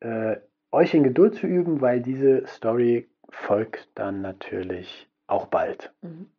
äh, 0.00 0.36
euch 0.72 0.94
in 0.94 1.04
Geduld 1.04 1.34
zu 1.34 1.46
üben, 1.46 1.80
weil 1.80 2.00
diese 2.00 2.46
Story 2.46 3.08
folgt 3.28 3.88
dann 3.94 4.22
natürlich 4.22 5.08
auch 5.26 5.46
bald. 5.46 5.92
Mhm. 6.02 6.30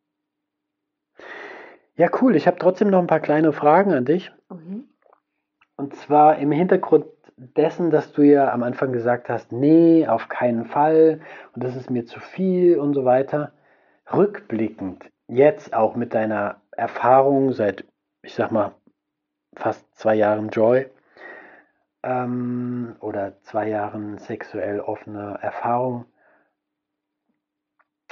Ja, 1.96 2.10
cool. 2.22 2.36
Ich 2.36 2.48
habe 2.48 2.58
trotzdem 2.58 2.90
noch 2.90 3.00
ein 3.00 3.08
paar 3.08 3.20
kleine 3.20 3.54
Fragen 3.54 3.94
an 3.94 4.06
dich. 4.06 4.32
Mhm. 4.50 4.86
Und 5.78 5.96
zwar 5.96 6.38
im 6.38 6.52
Hintergrund 6.52 7.06
dessen, 7.42 7.90
dass 7.90 8.12
du 8.14 8.22
ja 8.22 8.52
am 8.54 8.64
Anfang 8.64 8.94
gesagt 8.94 9.30
hast, 9.30 9.52
nee, 9.52 10.08
auf 10.08 10.30
keinen 10.30 10.66
Fall 10.66 11.22
und 11.54 11.64
das 11.64 11.76
ist 11.76 11.90
mir 11.90 12.06
zu 12.06 12.20
viel 12.20 12.78
und 12.78 12.94
so 12.94 13.06
weiter. 13.06 13.52
rückblickend, 14.14 15.10
jetzt 15.28 15.74
auch 15.74 15.96
mit 15.96 16.14
deiner 16.14 16.62
Erfahrung 16.72 17.54
seit, 17.54 17.86
ich 18.24 18.34
sag 18.36 18.52
mal, 18.52 18.76
fast 19.56 19.86
zwei 19.96 20.16
Jahren 20.16 20.50
Joy 20.50 20.90
ähm, 22.04 22.96
oder 23.00 23.42
zwei 23.44 23.70
Jahren 23.70 24.18
sexuell 24.18 24.80
offene 24.80 25.40
Erfahrung, 25.42 26.06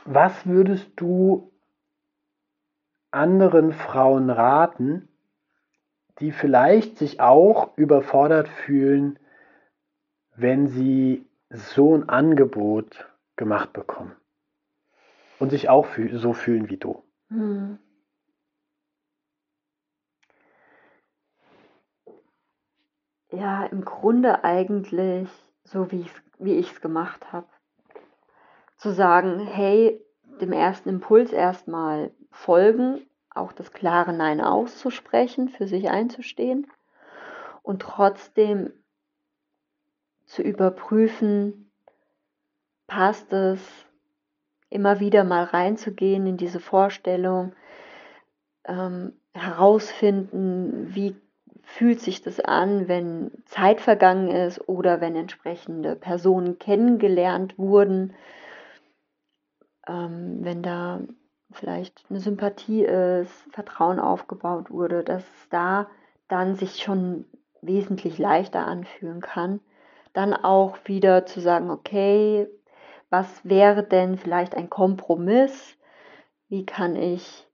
was 0.05 0.45
würdest 0.47 0.91
du 0.95 1.51
anderen 3.11 3.73
Frauen 3.73 4.29
raten, 4.29 5.08
die 6.19 6.31
vielleicht 6.31 6.97
sich 6.97 7.19
auch 7.19 7.77
überfordert 7.77 8.47
fühlen, 8.47 9.19
wenn 10.35 10.67
sie 10.67 11.25
so 11.49 11.95
ein 11.95 12.09
Angebot 12.09 13.09
gemacht 13.35 13.73
bekommen 13.73 14.15
und 15.39 15.49
sich 15.49 15.69
auch 15.69 15.87
so 16.13 16.33
fühlen 16.33 16.69
wie 16.69 16.77
du. 16.77 17.03
Hm. 17.29 17.79
Ja, 23.31 23.65
im 23.65 23.85
Grunde 23.85 24.43
eigentlich 24.43 25.29
so, 25.63 25.91
wie, 25.91 26.05
wie 26.39 26.55
ich 26.55 26.71
es 26.71 26.81
gemacht 26.81 27.31
habe. 27.31 27.47
Zu 28.77 28.91
sagen, 28.91 29.39
hey, 29.39 30.03
dem 30.41 30.51
ersten 30.51 30.89
Impuls 30.89 31.31
erstmal 31.31 32.11
folgen, 32.31 33.01
auch 33.39 33.51
das 33.51 33.73
klare 33.73 34.13
Nein 34.13 34.41
auszusprechen, 34.41 35.49
für 35.49 35.67
sich 35.67 35.89
einzustehen 35.89 36.67
und 37.63 37.81
trotzdem 37.81 38.71
zu 40.25 40.41
überprüfen, 40.41 41.71
passt 42.87 43.33
es, 43.33 43.59
immer 44.69 44.99
wieder 44.99 45.23
mal 45.23 45.45
reinzugehen 45.45 46.27
in 46.27 46.37
diese 46.37 46.59
Vorstellung, 46.59 47.53
ähm, 48.65 49.13
herausfinden, 49.33 50.93
wie 50.93 51.15
fühlt 51.63 51.99
sich 52.01 52.21
das 52.21 52.39
an, 52.39 52.87
wenn 52.87 53.31
Zeit 53.45 53.81
vergangen 53.81 54.29
ist 54.29 54.67
oder 54.67 55.01
wenn 55.01 55.15
entsprechende 55.15 55.95
Personen 55.95 56.57
kennengelernt 56.59 57.57
wurden, 57.57 58.13
ähm, 59.87 60.39
wenn 60.41 60.63
da 60.63 61.01
vielleicht 61.51 62.03
eine 62.09 62.19
Sympathie 62.19 62.83
ist, 62.83 63.33
Vertrauen 63.51 63.99
aufgebaut 63.99 64.69
wurde, 64.69 65.03
dass 65.03 65.23
es 65.23 65.49
da 65.49 65.87
dann 66.27 66.55
sich 66.55 66.81
schon 66.83 67.25
wesentlich 67.61 68.17
leichter 68.17 68.65
anfühlen 68.65 69.21
kann. 69.21 69.59
Dann 70.13 70.33
auch 70.33 70.77
wieder 70.85 71.25
zu 71.25 71.39
sagen, 71.39 71.69
okay, 71.69 72.47
was 73.09 73.43
wäre 73.43 73.83
denn 73.83 74.17
vielleicht 74.17 74.55
ein 74.55 74.69
Kompromiss? 74.69 75.75
Wie 76.47 76.65
kann 76.65 76.95
ich 76.95 77.47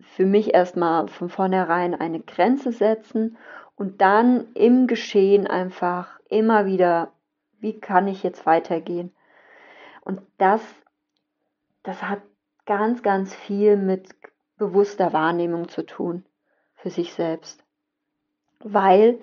für 0.00 0.26
mich 0.26 0.54
erstmal 0.54 1.08
von 1.08 1.28
vornherein 1.28 1.94
eine 1.94 2.20
Grenze 2.20 2.72
setzen 2.72 3.36
und 3.76 4.00
dann 4.00 4.52
im 4.54 4.86
Geschehen 4.86 5.46
einfach 5.46 6.18
immer 6.28 6.66
wieder, 6.66 7.12
wie 7.60 7.78
kann 7.78 8.08
ich 8.08 8.22
jetzt 8.22 8.46
weitergehen? 8.46 9.12
Und 10.02 10.20
das, 10.38 10.62
das 11.82 12.02
hat 12.02 12.20
ganz, 12.68 13.02
ganz 13.02 13.34
viel 13.34 13.78
mit 13.78 14.10
bewusster 14.58 15.14
Wahrnehmung 15.14 15.70
zu 15.70 15.86
tun 15.86 16.26
für 16.74 16.90
sich 16.90 17.14
selbst. 17.14 17.64
Weil 18.60 19.20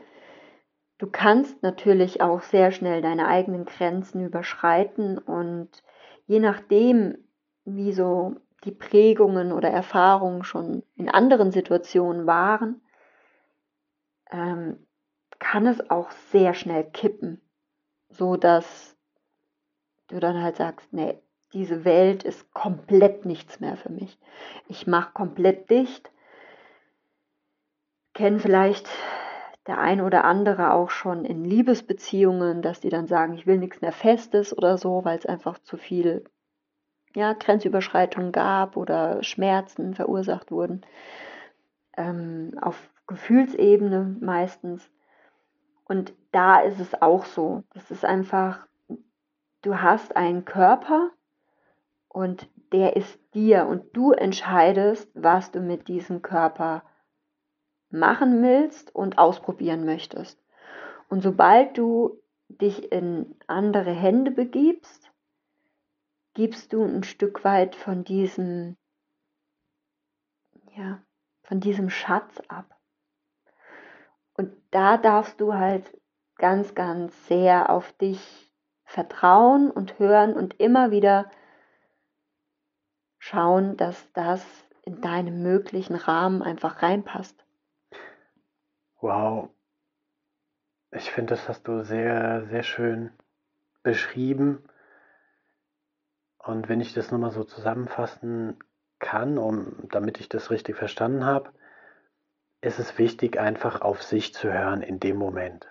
du 0.98 1.06
kannst 1.12 1.62
natürlich 1.62 2.22
auch 2.22 2.42
sehr 2.42 2.72
schnell 2.72 3.04
deine 3.04 3.28
eigenen 3.28 3.66
Grenzen 3.66 4.26
überschreiten 4.26 5.20
und 5.20 5.70
je 6.26 6.40
nachdem, 6.40 7.20
wie 7.66 7.94
so 7.94 8.36
die 8.64 8.72
Prägungen 8.72 9.52
oder 9.52 9.70
Erfahrungen 9.70 10.44
schon 10.44 10.82
in 10.96 11.08
anderen 11.08 11.52
Situationen 11.52 12.26
waren, 12.26 12.82
ähm, 14.32 14.88
kann 15.38 15.68
es 15.68 15.92
auch 15.92 16.10
sehr 16.32 16.56
schnell 16.56 16.84
kippen, 16.84 17.42
so 18.10 18.38
dass 18.38 18.98
du 20.08 20.20
dann 20.20 20.42
halt 20.42 20.56
sagst, 20.56 20.92
nee, 20.94 21.22
diese 21.56 21.86
Welt 21.86 22.24
ist 22.24 22.54
komplett 22.54 23.26
nichts 23.26 23.62
mehr 23.62 23.78
für 23.78 23.90
mich. 23.90 24.20
Ich 24.68 24.88
mache 24.88 25.14
komplett 25.14 25.70
dicht. 25.70 26.12
Kennen 28.14 28.40
vielleicht 28.40 28.90
der 29.66 29.80
ein 29.80 30.02
oder 30.02 30.26
andere 30.26 30.74
auch 30.74 30.90
schon 30.90 31.24
in 31.24 31.46
Liebesbeziehungen, 31.46 32.62
dass 32.62 32.82
die 32.82 32.90
dann 32.90 33.08
sagen, 33.08 33.34
ich 33.34 33.48
will 33.48 33.58
nichts 33.58 33.80
mehr 33.80 33.94
Festes 33.94 34.56
oder 34.56 34.78
so, 34.78 35.06
weil 35.06 35.18
es 35.18 35.26
einfach 35.26 35.58
zu 35.60 35.78
viel 35.78 36.26
ja, 37.16 37.32
Grenzüberschreitungen 37.32 38.34
gab 38.34 38.76
oder 38.76 39.24
Schmerzen 39.24 39.94
verursacht 39.96 40.52
wurden. 40.52 40.82
Ähm, 41.96 42.52
auf 42.62 42.90
Gefühlsebene 43.08 44.18
meistens. 44.20 44.92
Und 45.86 46.14
da 46.34 46.60
ist 46.60 46.82
es 46.82 47.02
auch 47.02 47.24
so. 47.24 47.64
Das 47.74 47.92
ist 47.92 48.04
einfach, 48.04 48.68
du 49.62 49.82
hast 49.82 50.18
einen 50.18 50.44
Körper, 50.44 51.12
und 52.16 52.50
der 52.72 52.96
ist 52.96 53.20
dir 53.34 53.68
und 53.68 53.96
du 53.96 54.14
entscheidest, 54.14 55.12
was 55.16 55.52
du 55.52 55.60
mit 55.60 55.90
diesem 55.90 56.22
Körper 56.22 56.82
machen 57.90 58.42
willst 58.42 58.96
und 58.96 59.18
ausprobieren 59.18 59.84
möchtest. 59.84 60.42
Und 61.10 61.24
sobald 61.24 61.78
du 61.78 62.22
dich 62.48 62.90
in 62.94 63.36
andere 63.48 63.92
Hände 63.92 64.32
begibst, 64.32 65.12
gibst 66.36 66.72
du 66.72 66.86
ein 66.86 67.04
Stück 67.04 67.44
weit 67.44 67.76
von 67.76 68.06
diesem, 68.06 68.78
ja, 70.74 71.04
von 71.44 71.60
diesem 71.60 71.90
Schatz 71.90 72.42
ab. 72.48 72.80
Und 74.38 74.54
da 74.72 74.96
darfst 74.96 75.42
du 75.42 75.54
halt 75.54 75.92
ganz, 76.38 76.76
ganz 76.76 77.28
sehr 77.28 77.70
auf 77.70 77.92
dich 77.92 78.54
vertrauen 78.86 79.70
und 79.70 80.00
hören 80.00 80.34
und 80.34 80.62
immer 80.62 80.92
wieder 80.92 81.30
schauen, 83.26 83.76
dass 83.76 84.12
das 84.14 84.46
in 84.84 85.02
deinem 85.02 85.42
möglichen 85.42 85.96
Rahmen 85.96 86.44
einfach 86.44 86.84
reinpasst. 86.84 87.44
Wow. 89.02 89.50
Ich 90.92 91.12
finde, 91.12 91.34
das 91.34 91.50
hast 91.50 91.68
du 91.68 91.84
sehr, 91.84 92.46
sehr 92.46 92.62
schön 92.62 93.12
beschrieben. 93.82 94.64
Und 96.38 96.70
wenn 96.70 96.82
ich 96.82 96.94
das 96.94 97.12
nochmal 97.12 97.32
so 97.32 97.44
zusammenfassen 97.44 98.60
kann, 99.00 99.40
um, 99.40 99.76
damit 99.90 100.20
ich 100.20 100.30
das 100.30 100.52
richtig 100.52 100.76
verstanden 100.76 101.26
habe, 101.26 101.52
ist 102.62 102.78
es 102.78 103.00
wichtig, 103.00 103.40
einfach 103.40 103.82
auf 103.82 104.04
sich 104.04 104.36
zu 104.36 104.54
hören 104.54 104.84
in 104.84 105.00
dem 105.00 105.18
Moment. 105.18 105.68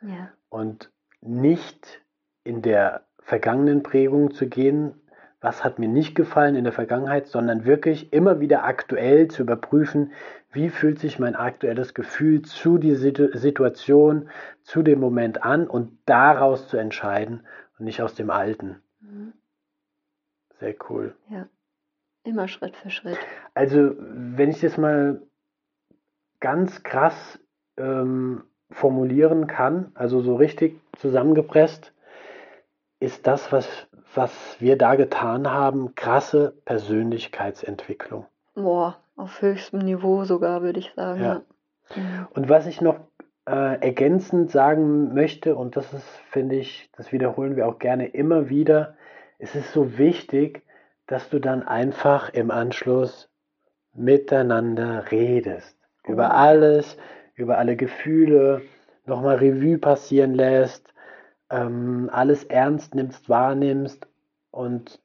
Ja. 0.00 0.32
Und 0.48 0.92
nicht 1.20 2.02
in 2.42 2.62
der 2.62 3.06
vergangenen 3.20 3.84
Prägung 3.84 4.32
zu 4.32 4.48
gehen, 4.48 5.00
was 5.40 5.64
hat 5.64 5.78
mir 5.78 5.88
nicht 5.88 6.14
gefallen 6.14 6.56
in 6.56 6.64
der 6.64 6.72
Vergangenheit, 6.72 7.26
sondern 7.26 7.64
wirklich 7.64 8.12
immer 8.12 8.40
wieder 8.40 8.64
aktuell 8.64 9.28
zu 9.28 9.42
überprüfen, 9.42 10.12
wie 10.50 10.70
fühlt 10.70 10.98
sich 10.98 11.18
mein 11.18 11.36
aktuelles 11.36 11.92
Gefühl 11.92 12.42
zu 12.42 12.78
dieser 12.78 13.36
Situation, 13.38 14.30
zu 14.62 14.82
dem 14.82 15.00
Moment 15.00 15.42
an 15.44 15.68
und 15.68 15.98
daraus 16.06 16.68
zu 16.68 16.78
entscheiden 16.78 17.46
und 17.78 17.84
nicht 17.84 18.00
aus 18.00 18.14
dem 18.14 18.30
Alten. 18.30 18.82
Mhm. 19.00 19.34
Sehr 20.58 20.74
cool. 20.88 21.14
Ja, 21.28 21.46
immer 22.24 22.48
Schritt 22.48 22.76
für 22.76 22.88
Schritt. 22.88 23.18
Also, 23.52 23.94
wenn 23.98 24.48
ich 24.48 24.60
das 24.60 24.78
mal 24.78 25.20
ganz 26.40 26.82
krass 26.82 27.38
ähm, 27.76 28.44
formulieren 28.70 29.46
kann, 29.46 29.92
also 29.94 30.20
so 30.22 30.36
richtig 30.36 30.80
zusammengepresst, 30.96 31.92
ist 33.00 33.26
das, 33.26 33.52
was, 33.52 33.68
was 34.14 34.30
wir 34.58 34.78
da 34.78 34.94
getan 34.94 35.50
haben, 35.50 35.94
krasse 35.94 36.54
Persönlichkeitsentwicklung. 36.64 38.26
Boah, 38.54 38.96
auf 39.16 39.42
höchstem 39.42 39.80
Niveau 39.80 40.24
sogar, 40.24 40.62
würde 40.62 40.80
ich 40.80 40.92
sagen. 40.94 41.22
Ja. 41.22 41.42
Mhm. 41.94 42.28
Und 42.34 42.48
was 42.48 42.66
ich 42.66 42.80
noch 42.80 43.00
äh, 43.46 43.80
ergänzend 43.80 44.50
sagen 44.50 45.14
möchte, 45.14 45.56
und 45.56 45.76
das 45.76 45.92
ist, 45.92 46.08
finde 46.30 46.56
ich, 46.56 46.90
das 46.96 47.12
wiederholen 47.12 47.56
wir 47.56 47.68
auch 47.68 47.78
gerne 47.78 48.08
immer 48.08 48.48
wieder, 48.48 48.94
es 49.38 49.54
ist 49.54 49.72
so 49.72 49.98
wichtig, 49.98 50.62
dass 51.06 51.28
du 51.28 51.38
dann 51.38 51.62
einfach 51.62 52.30
im 52.30 52.50
Anschluss 52.50 53.30
miteinander 53.94 55.10
redest. 55.10 55.76
Oh. 56.06 56.12
Über 56.12 56.34
alles, 56.34 56.96
über 57.34 57.58
alle 57.58 57.76
Gefühle, 57.76 58.62
nochmal 59.04 59.36
Revue 59.36 59.78
passieren 59.78 60.34
lässt, 60.34 60.92
ähm, 61.50 62.10
alles 62.12 62.44
ernst 62.44 62.94
nimmst, 62.94 63.28
wahrnimmst. 63.28 64.06
Und 64.50 65.00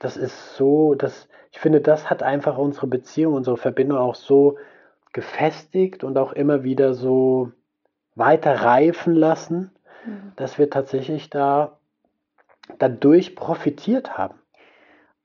das 0.00 0.16
ist 0.16 0.56
so, 0.56 0.94
dass 0.94 1.28
ich 1.52 1.60
finde, 1.60 1.80
das 1.80 2.08
hat 2.08 2.22
einfach 2.22 2.56
unsere 2.56 2.86
Beziehung, 2.86 3.34
unsere 3.34 3.58
Verbindung 3.58 3.98
auch 3.98 4.14
so 4.14 4.56
gefestigt 5.12 6.02
und 6.02 6.16
auch 6.16 6.32
immer 6.32 6.64
wieder 6.64 6.94
so 6.94 7.52
weiter 8.14 8.62
reifen 8.62 9.14
lassen, 9.14 9.70
mhm. 10.06 10.32
dass 10.36 10.58
wir 10.58 10.70
tatsächlich 10.70 11.30
da 11.30 11.78
dadurch 12.78 13.36
profitiert 13.36 14.16
haben. 14.16 14.38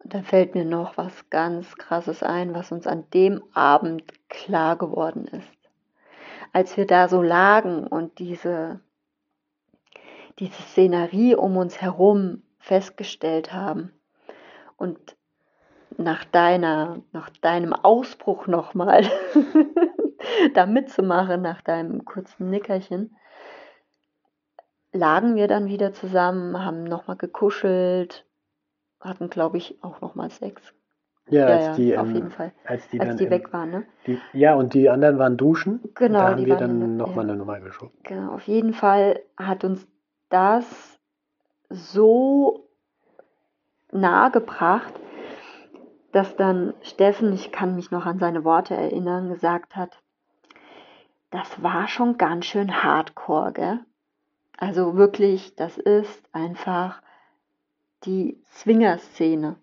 Und 0.03 0.13
dann 0.13 0.23
fällt 0.23 0.55
mir 0.55 0.65
noch 0.65 0.97
was 0.97 1.29
ganz 1.29 1.75
Krasses 1.77 2.23
ein, 2.23 2.53
was 2.53 2.71
uns 2.71 2.88
an 2.88 3.05
dem 3.13 3.43
Abend 3.53 4.03
klar 4.29 4.77
geworden 4.77 5.27
ist. 5.27 5.57
Als 6.53 6.77
wir 6.77 6.88
da 6.88 7.07
so 7.07 7.21
lagen 7.21 7.88
und 7.88 8.19
diese, 8.19 8.79
diese 10.39 10.61
Szenerie 10.61 11.35
um 11.35 11.57
uns 11.57 11.81
herum 11.81 12.43
festgestellt 12.59 13.53
haben 13.53 13.91
und 14.75 15.15
nach 15.97 16.25
deiner, 16.25 17.01
nach 17.11 17.29
deinem 17.29 17.73
Ausbruch 17.73 18.45
nochmal 18.47 19.05
da 20.53 20.65
mitzumachen, 20.65 21.41
nach 21.41 21.61
deinem 21.61 22.05
kurzen 22.05 22.49
Nickerchen, 22.49 23.15
lagen 24.91 25.35
wir 25.35 25.47
dann 25.47 25.67
wieder 25.67 25.93
zusammen, 25.93 26.63
haben 26.63 26.83
nochmal 26.83 27.17
gekuschelt, 27.17 28.25
hatten, 28.99 29.29
glaube 29.29 29.57
ich, 29.57 29.81
auch 29.83 30.01
nochmal 30.01 30.29
Sex. 30.29 30.73
Ja, 31.29 31.49
Ja, 31.49 31.55
als 31.55 31.65
ja, 31.65 31.73
die, 31.75 31.97
auf 31.97 32.13
jeden 32.13 32.31
Fall. 32.31 32.53
als 32.65 32.88
die 32.89 32.99
Als 32.99 33.15
die 33.17 33.25
im- 33.25 33.29
weg 33.31 33.51
waren, 33.53 33.69
ne? 33.71 33.85
Die, 34.05 34.19
ja, 34.33 34.55
und 34.55 34.73
die 34.73 34.89
anderen 34.89 35.17
waren 35.19 35.35
duschen. 35.38 35.81
Genau, 35.95 36.19
da 36.19 36.29
haben 36.31 36.45
wir 36.45 36.55
dann 36.55 36.97
nochmal 36.97 37.25
ja. 37.25 37.31
eine 37.31 37.35
Nummer 37.38 37.59
geschoben. 37.59 37.91
Genau, 38.03 38.33
auf 38.33 38.47
jeden 38.47 38.73
Fall 38.73 39.19
hat 39.35 39.63
uns 39.63 39.85
das 40.30 40.99
so 41.69 42.67
nahe 43.91 44.32
gebracht, 44.32 44.93
dass 46.11 46.36
dann 46.36 46.73
Steffen, 46.82 47.34
ich 47.34 47.51
kann 47.51 47.75
mich 47.75 47.91
noch 47.91 48.05
an 48.05 48.19
seine 48.19 48.43
Worte 48.43 48.75
erinnern, 48.75 49.30
gesagt 49.30 49.75
hat, 49.75 50.01
das 51.30 51.61
war 51.61 51.88
schon 51.88 52.17
ganz 52.17 52.45
schön 52.45 52.84
hardcore, 52.84 53.51
gell? 53.53 53.80
Also 54.57 54.95
wirklich, 54.95 55.55
das 55.55 55.78
ist 55.78 56.23
einfach 56.34 57.01
die 58.05 58.41
Swinger-Szene. 58.51 59.57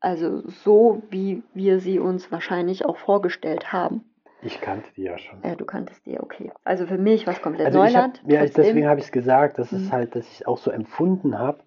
Also 0.00 0.42
so, 0.48 1.02
wie 1.10 1.42
wir 1.54 1.80
sie 1.80 1.98
uns 1.98 2.30
wahrscheinlich 2.30 2.84
auch 2.84 2.98
vorgestellt 2.98 3.72
haben. 3.72 4.07
Ich 4.42 4.60
kannte 4.60 4.88
die 4.94 5.02
ja 5.02 5.18
schon. 5.18 5.42
Äh, 5.42 5.56
du 5.56 5.64
kanntest 5.64 6.06
die, 6.06 6.20
okay. 6.20 6.52
Also 6.64 6.86
für 6.86 6.98
mich 6.98 7.26
was 7.26 7.42
komplett 7.42 7.66
Also 7.66 7.82
ich 7.82 7.96
hab, 7.96 8.04
Neuland. 8.04 8.22
ja, 8.28 8.40
trotzdem. 8.40 8.64
deswegen 8.64 8.88
habe 8.88 9.00
ich 9.00 9.06
es 9.06 9.12
gesagt, 9.12 9.58
dass 9.58 9.72
es 9.72 9.88
Mhm. 9.88 9.92
halt, 9.92 10.14
dass 10.14 10.28
ich 10.28 10.46
auch 10.46 10.58
so 10.58 10.70
empfunden 10.70 11.38
habe, 11.38 11.62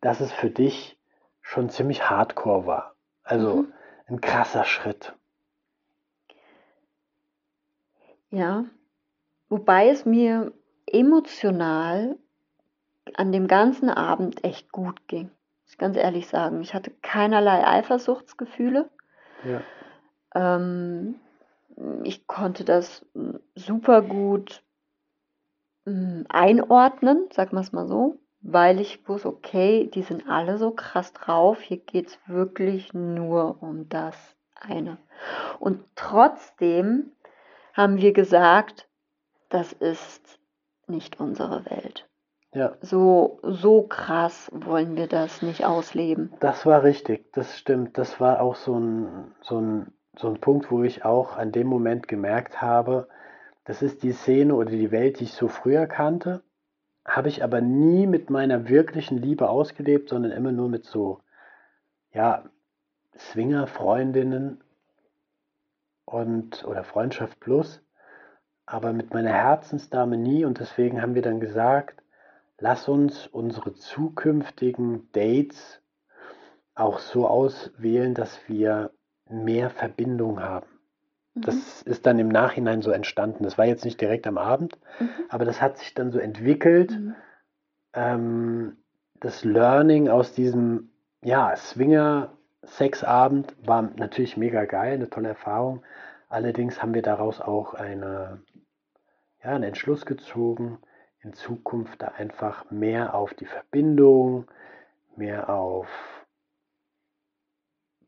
dass 0.00 0.20
es 0.20 0.32
für 0.32 0.50
dich 0.50 0.98
schon 1.40 1.70
ziemlich 1.70 2.08
hardcore 2.08 2.66
war. 2.66 2.94
Also 3.22 3.54
Mhm. 3.54 3.72
ein 4.06 4.20
krasser 4.20 4.64
Schritt. 4.64 5.14
Ja, 8.30 8.64
wobei 9.48 9.88
es 9.88 10.04
mir 10.04 10.52
emotional 10.86 12.16
an 13.14 13.32
dem 13.32 13.48
ganzen 13.48 13.90
Abend 13.90 14.44
echt 14.44 14.70
gut 14.70 15.08
ging. 15.08 15.24
Muss 15.62 15.72
ich 15.72 15.78
ganz 15.78 15.96
ehrlich 15.96 16.28
sagen. 16.28 16.60
Ich 16.60 16.74
hatte 16.74 16.92
keinerlei 17.02 17.66
Eifersuchtsgefühle. 17.66 18.88
Ja. 19.44 19.62
Ähm, 20.34 21.16
ich 22.04 22.26
konnte 22.26 22.64
das 22.64 23.04
mm, 23.14 23.36
super 23.54 24.02
gut 24.02 24.62
mm, 25.84 26.22
einordnen, 26.28 27.28
sag 27.32 27.52
mal 27.52 27.60
es 27.60 27.72
mal 27.72 27.86
so, 27.86 28.18
weil 28.40 28.80
ich 28.80 29.06
wusste, 29.08 29.28
okay, 29.28 29.90
die 29.92 30.02
sind 30.02 30.28
alle 30.28 30.58
so 30.58 30.70
krass 30.70 31.12
drauf. 31.12 31.60
Hier 31.60 31.76
geht 31.78 32.08
es 32.08 32.18
wirklich 32.26 32.94
nur 32.94 33.62
um 33.62 33.88
das 33.88 34.16
eine. 34.54 34.98
Und 35.58 35.84
trotzdem 35.94 37.12
haben 37.74 37.98
wir 37.98 38.12
gesagt, 38.12 38.88
das 39.50 39.72
ist 39.72 40.38
nicht 40.86 41.20
unsere 41.20 41.64
Welt. 41.66 42.08
Ja, 42.52 42.76
So, 42.80 43.38
so 43.44 43.82
krass 43.82 44.50
wollen 44.52 44.96
wir 44.96 45.06
das 45.06 45.40
nicht 45.42 45.64
ausleben. 45.64 46.32
das 46.40 46.66
war 46.66 46.82
richtig, 46.82 47.32
das 47.32 47.56
stimmt. 47.58 47.96
Das 47.96 48.18
war 48.20 48.40
auch 48.40 48.56
so 48.56 48.76
ein, 48.78 49.32
so 49.42 49.60
ein, 49.60 49.92
so 50.16 50.28
ein 50.28 50.40
Punkt, 50.40 50.70
wo 50.70 50.82
ich 50.82 51.04
auch 51.04 51.36
an 51.36 51.52
dem 51.52 51.66
Moment 51.66 52.08
gemerkt 52.08 52.60
habe, 52.60 53.08
das 53.64 53.82
ist 53.82 54.02
die 54.02 54.12
Szene 54.12 54.54
oder 54.54 54.70
die 54.70 54.90
Welt, 54.90 55.20
die 55.20 55.24
ich 55.24 55.32
so 55.32 55.48
früher 55.48 55.86
kannte, 55.86 56.42
habe 57.04 57.28
ich 57.28 57.44
aber 57.44 57.60
nie 57.60 58.06
mit 58.06 58.30
meiner 58.30 58.68
wirklichen 58.68 59.18
Liebe 59.18 59.48
ausgelebt, 59.48 60.08
sondern 60.08 60.32
immer 60.32 60.52
nur 60.52 60.68
mit 60.68 60.84
so, 60.84 61.20
ja, 62.12 62.44
Swinger-Freundinnen 63.16 64.62
und 66.04 66.64
oder 66.64 66.84
Freundschaft 66.84 67.38
plus, 67.40 67.82
aber 68.66 68.92
mit 68.92 69.12
meiner 69.12 69.32
Herzensdame 69.32 70.16
nie 70.16 70.44
und 70.44 70.58
deswegen 70.58 71.02
haben 71.02 71.14
wir 71.14 71.22
dann 71.22 71.40
gesagt, 71.40 72.02
lass 72.58 72.88
uns 72.88 73.26
unsere 73.26 73.74
zukünftigen 73.74 75.10
Dates 75.12 75.82
auch 76.74 76.98
so 76.98 77.26
auswählen, 77.26 78.14
dass 78.14 78.48
wir 78.48 78.90
mehr 79.30 79.70
Verbindung 79.70 80.42
haben. 80.42 80.66
Mhm. 81.34 81.42
Das 81.42 81.82
ist 81.82 82.06
dann 82.06 82.18
im 82.18 82.28
Nachhinein 82.28 82.82
so 82.82 82.90
entstanden. 82.90 83.44
Das 83.44 83.58
war 83.58 83.66
jetzt 83.66 83.84
nicht 83.84 84.00
direkt 84.00 84.26
am 84.26 84.38
Abend, 84.38 84.78
Mhm. 84.98 85.08
aber 85.28 85.44
das 85.44 85.60
hat 85.60 85.78
sich 85.78 85.94
dann 85.94 86.10
so 86.10 86.18
entwickelt. 86.18 86.92
Mhm. 86.92 87.14
Ähm, 87.92 88.76
das 89.20 89.44
Learning 89.44 90.08
aus 90.08 90.32
diesem 90.32 90.90
ja, 91.22 91.54
Swinger-Sexabend 91.54 93.54
war 93.66 93.82
natürlich 93.96 94.36
mega 94.36 94.64
geil, 94.64 94.94
eine 94.94 95.10
tolle 95.10 95.28
Erfahrung. 95.28 95.82
Allerdings 96.28 96.82
haben 96.82 96.94
wir 96.94 97.02
daraus 97.02 97.40
auch 97.40 97.74
eine, 97.74 98.40
ja, 99.42 99.50
einen 99.50 99.64
Entschluss 99.64 100.06
gezogen, 100.06 100.78
in 101.22 101.34
Zukunft 101.34 102.00
da 102.00 102.12
einfach 102.16 102.70
mehr 102.70 103.14
auf 103.14 103.34
die 103.34 103.44
Verbindung, 103.44 104.46
mehr 105.16 105.50
auf 105.50 105.86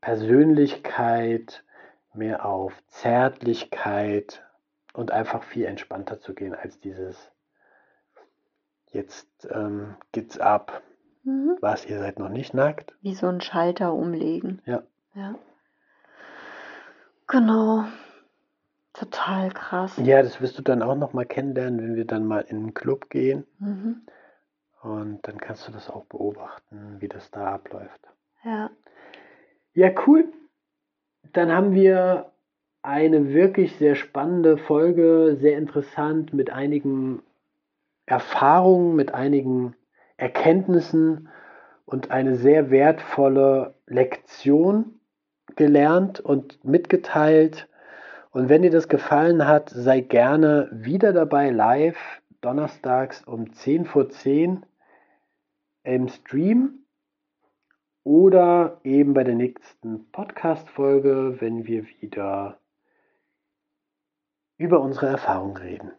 Persönlichkeit, 0.02 1.64
mehr 2.12 2.44
auf 2.44 2.74
Zärtlichkeit 2.88 4.44
und 4.92 5.10
einfach 5.10 5.42
viel 5.44 5.64
entspannter 5.64 6.20
zu 6.20 6.34
gehen 6.34 6.54
als 6.54 6.78
dieses 6.80 7.30
jetzt 8.90 9.48
ähm, 9.50 9.94
geht's 10.10 10.38
ab. 10.38 10.82
Mhm. 11.24 11.56
Was, 11.60 11.86
ihr 11.86 11.98
seid 11.98 12.18
noch 12.18 12.28
nicht 12.28 12.52
nackt? 12.52 12.94
Wie 13.00 13.14
so 13.14 13.28
ein 13.28 13.40
Schalter 13.40 13.94
umlegen. 13.94 14.60
Ja. 14.66 14.82
Ja. 15.14 15.36
Genau. 17.28 17.84
Total 18.92 19.50
krass. 19.50 19.96
Ja, 19.96 20.22
das 20.22 20.40
wirst 20.42 20.58
du 20.58 20.62
dann 20.62 20.82
auch 20.82 20.96
noch 20.96 21.14
mal 21.14 21.24
kennenlernen, 21.24 21.80
wenn 21.80 21.94
wir 21.94 22.04
dann 22.04 22.26
mal 22.26 22.40
in 22.40 22.56
einen 22.58 22.74
Club 22.74 23.08
gehen. 23.08 23.46
Mhm. 23.58 24.02
Und 24.82 25.26
dann 25.26 25.38
kannst 25.38 25.66
du 25.66 25.72
das 25.72 25.88
auch 25.88 26.04
beobachten, 26.06 26.96
wie 26.98 27.08
das 27.08 27.30
da 27.30 27.54
abläuft. 27.54 28.08
Ja. 28.44 28.68
Ja, 29.74 29.90
cool. 30.06 30.30
Dann 31.32 31.50
haben 31.50 31.72
wir 31.72 32.30
eine 32.82 33.32
wirklich 33.32 33.76
sehr 33.76 33.94
spannende 33.94 34.58
Folge, 34.58 35.38
sehr 35.40 35.56
interessant 35.56 36.34
mit 36.34 36.50
einigen 36.50 37.22
Erfahrungen, 38.04 38.96
mit 38.96 39.14
einigen 39.14 39.74
Erkenntnissen 40.18 41.28
und 41.86 42.10
eine 42.10 42.36
sehr 42.36 42.70
wertvolle 42.70 43.74
Lektion 43.86 45.00
gelernt 45.56 46.20
und 46.20 46.62
mitgeteilt. 46.64 47.68
Und 48.30 48.50
wenn 48.50 48.62
dir 48.62 48.70
das 48.70 48.88
gefallen 48.88 49.46
hat, 49.46 49.70
sei 49.70 50.00
gerne 50.00 50.68
wieder 50.72 51.14
dabei 51.14 51.48
live, 51.50 52.20
donnerstags 52.42 53.22
um 53.24 53.54
10 53.54 53.86
vor 53.86 54.10
10 54.10 54.66
im 55.84 56.08
Stream 56.08 56.81
oder 58.04 58.80
eben 58.84 59.14
bei 59.14 59.24
der 59.24 59.34
nächsten 59.34 60.10
Podcast-Folge, 60.10 61.40
wenn 61.40 61.66
wir 61.66 61.86
wieder 62.00 62.58
über 64.56 64.80
unsere 64.80 65.06
Erfahrung 65.06 65.56
reden. 65.56 65.92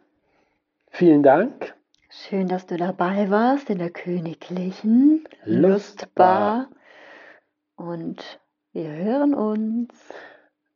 Vielen 0.90 1.22
Dank. 1.22 1.74
Schön, 2.10 2.48
dass 2.48 2.66
du 2.66 2.76
dabei 2.76 3.28
warst 3.30 3.70
in 3.70 3.78
der 3.78 3.90
königlichen 3.90 5.24
Lustbar. 5.44 6.68
Lustbar. 6.68 6.68
Und 7.76 8.40
wir 8.72 8.90
hören 8.90 9.34
uns. 9.34 9.90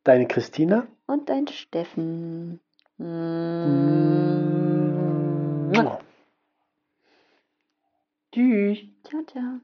Deine 0.05 0.27
Christina. 0.27 0.87
Und 1.07 1.29
dein 1.29 1.47
Steffen. 1.47 2.61
Mm. 2.99 3.05
Mua. 5.73 6.01
Tschüss. 8.33 8.79
Ciao, 9.05 9.23
ciao. 9.25 9.61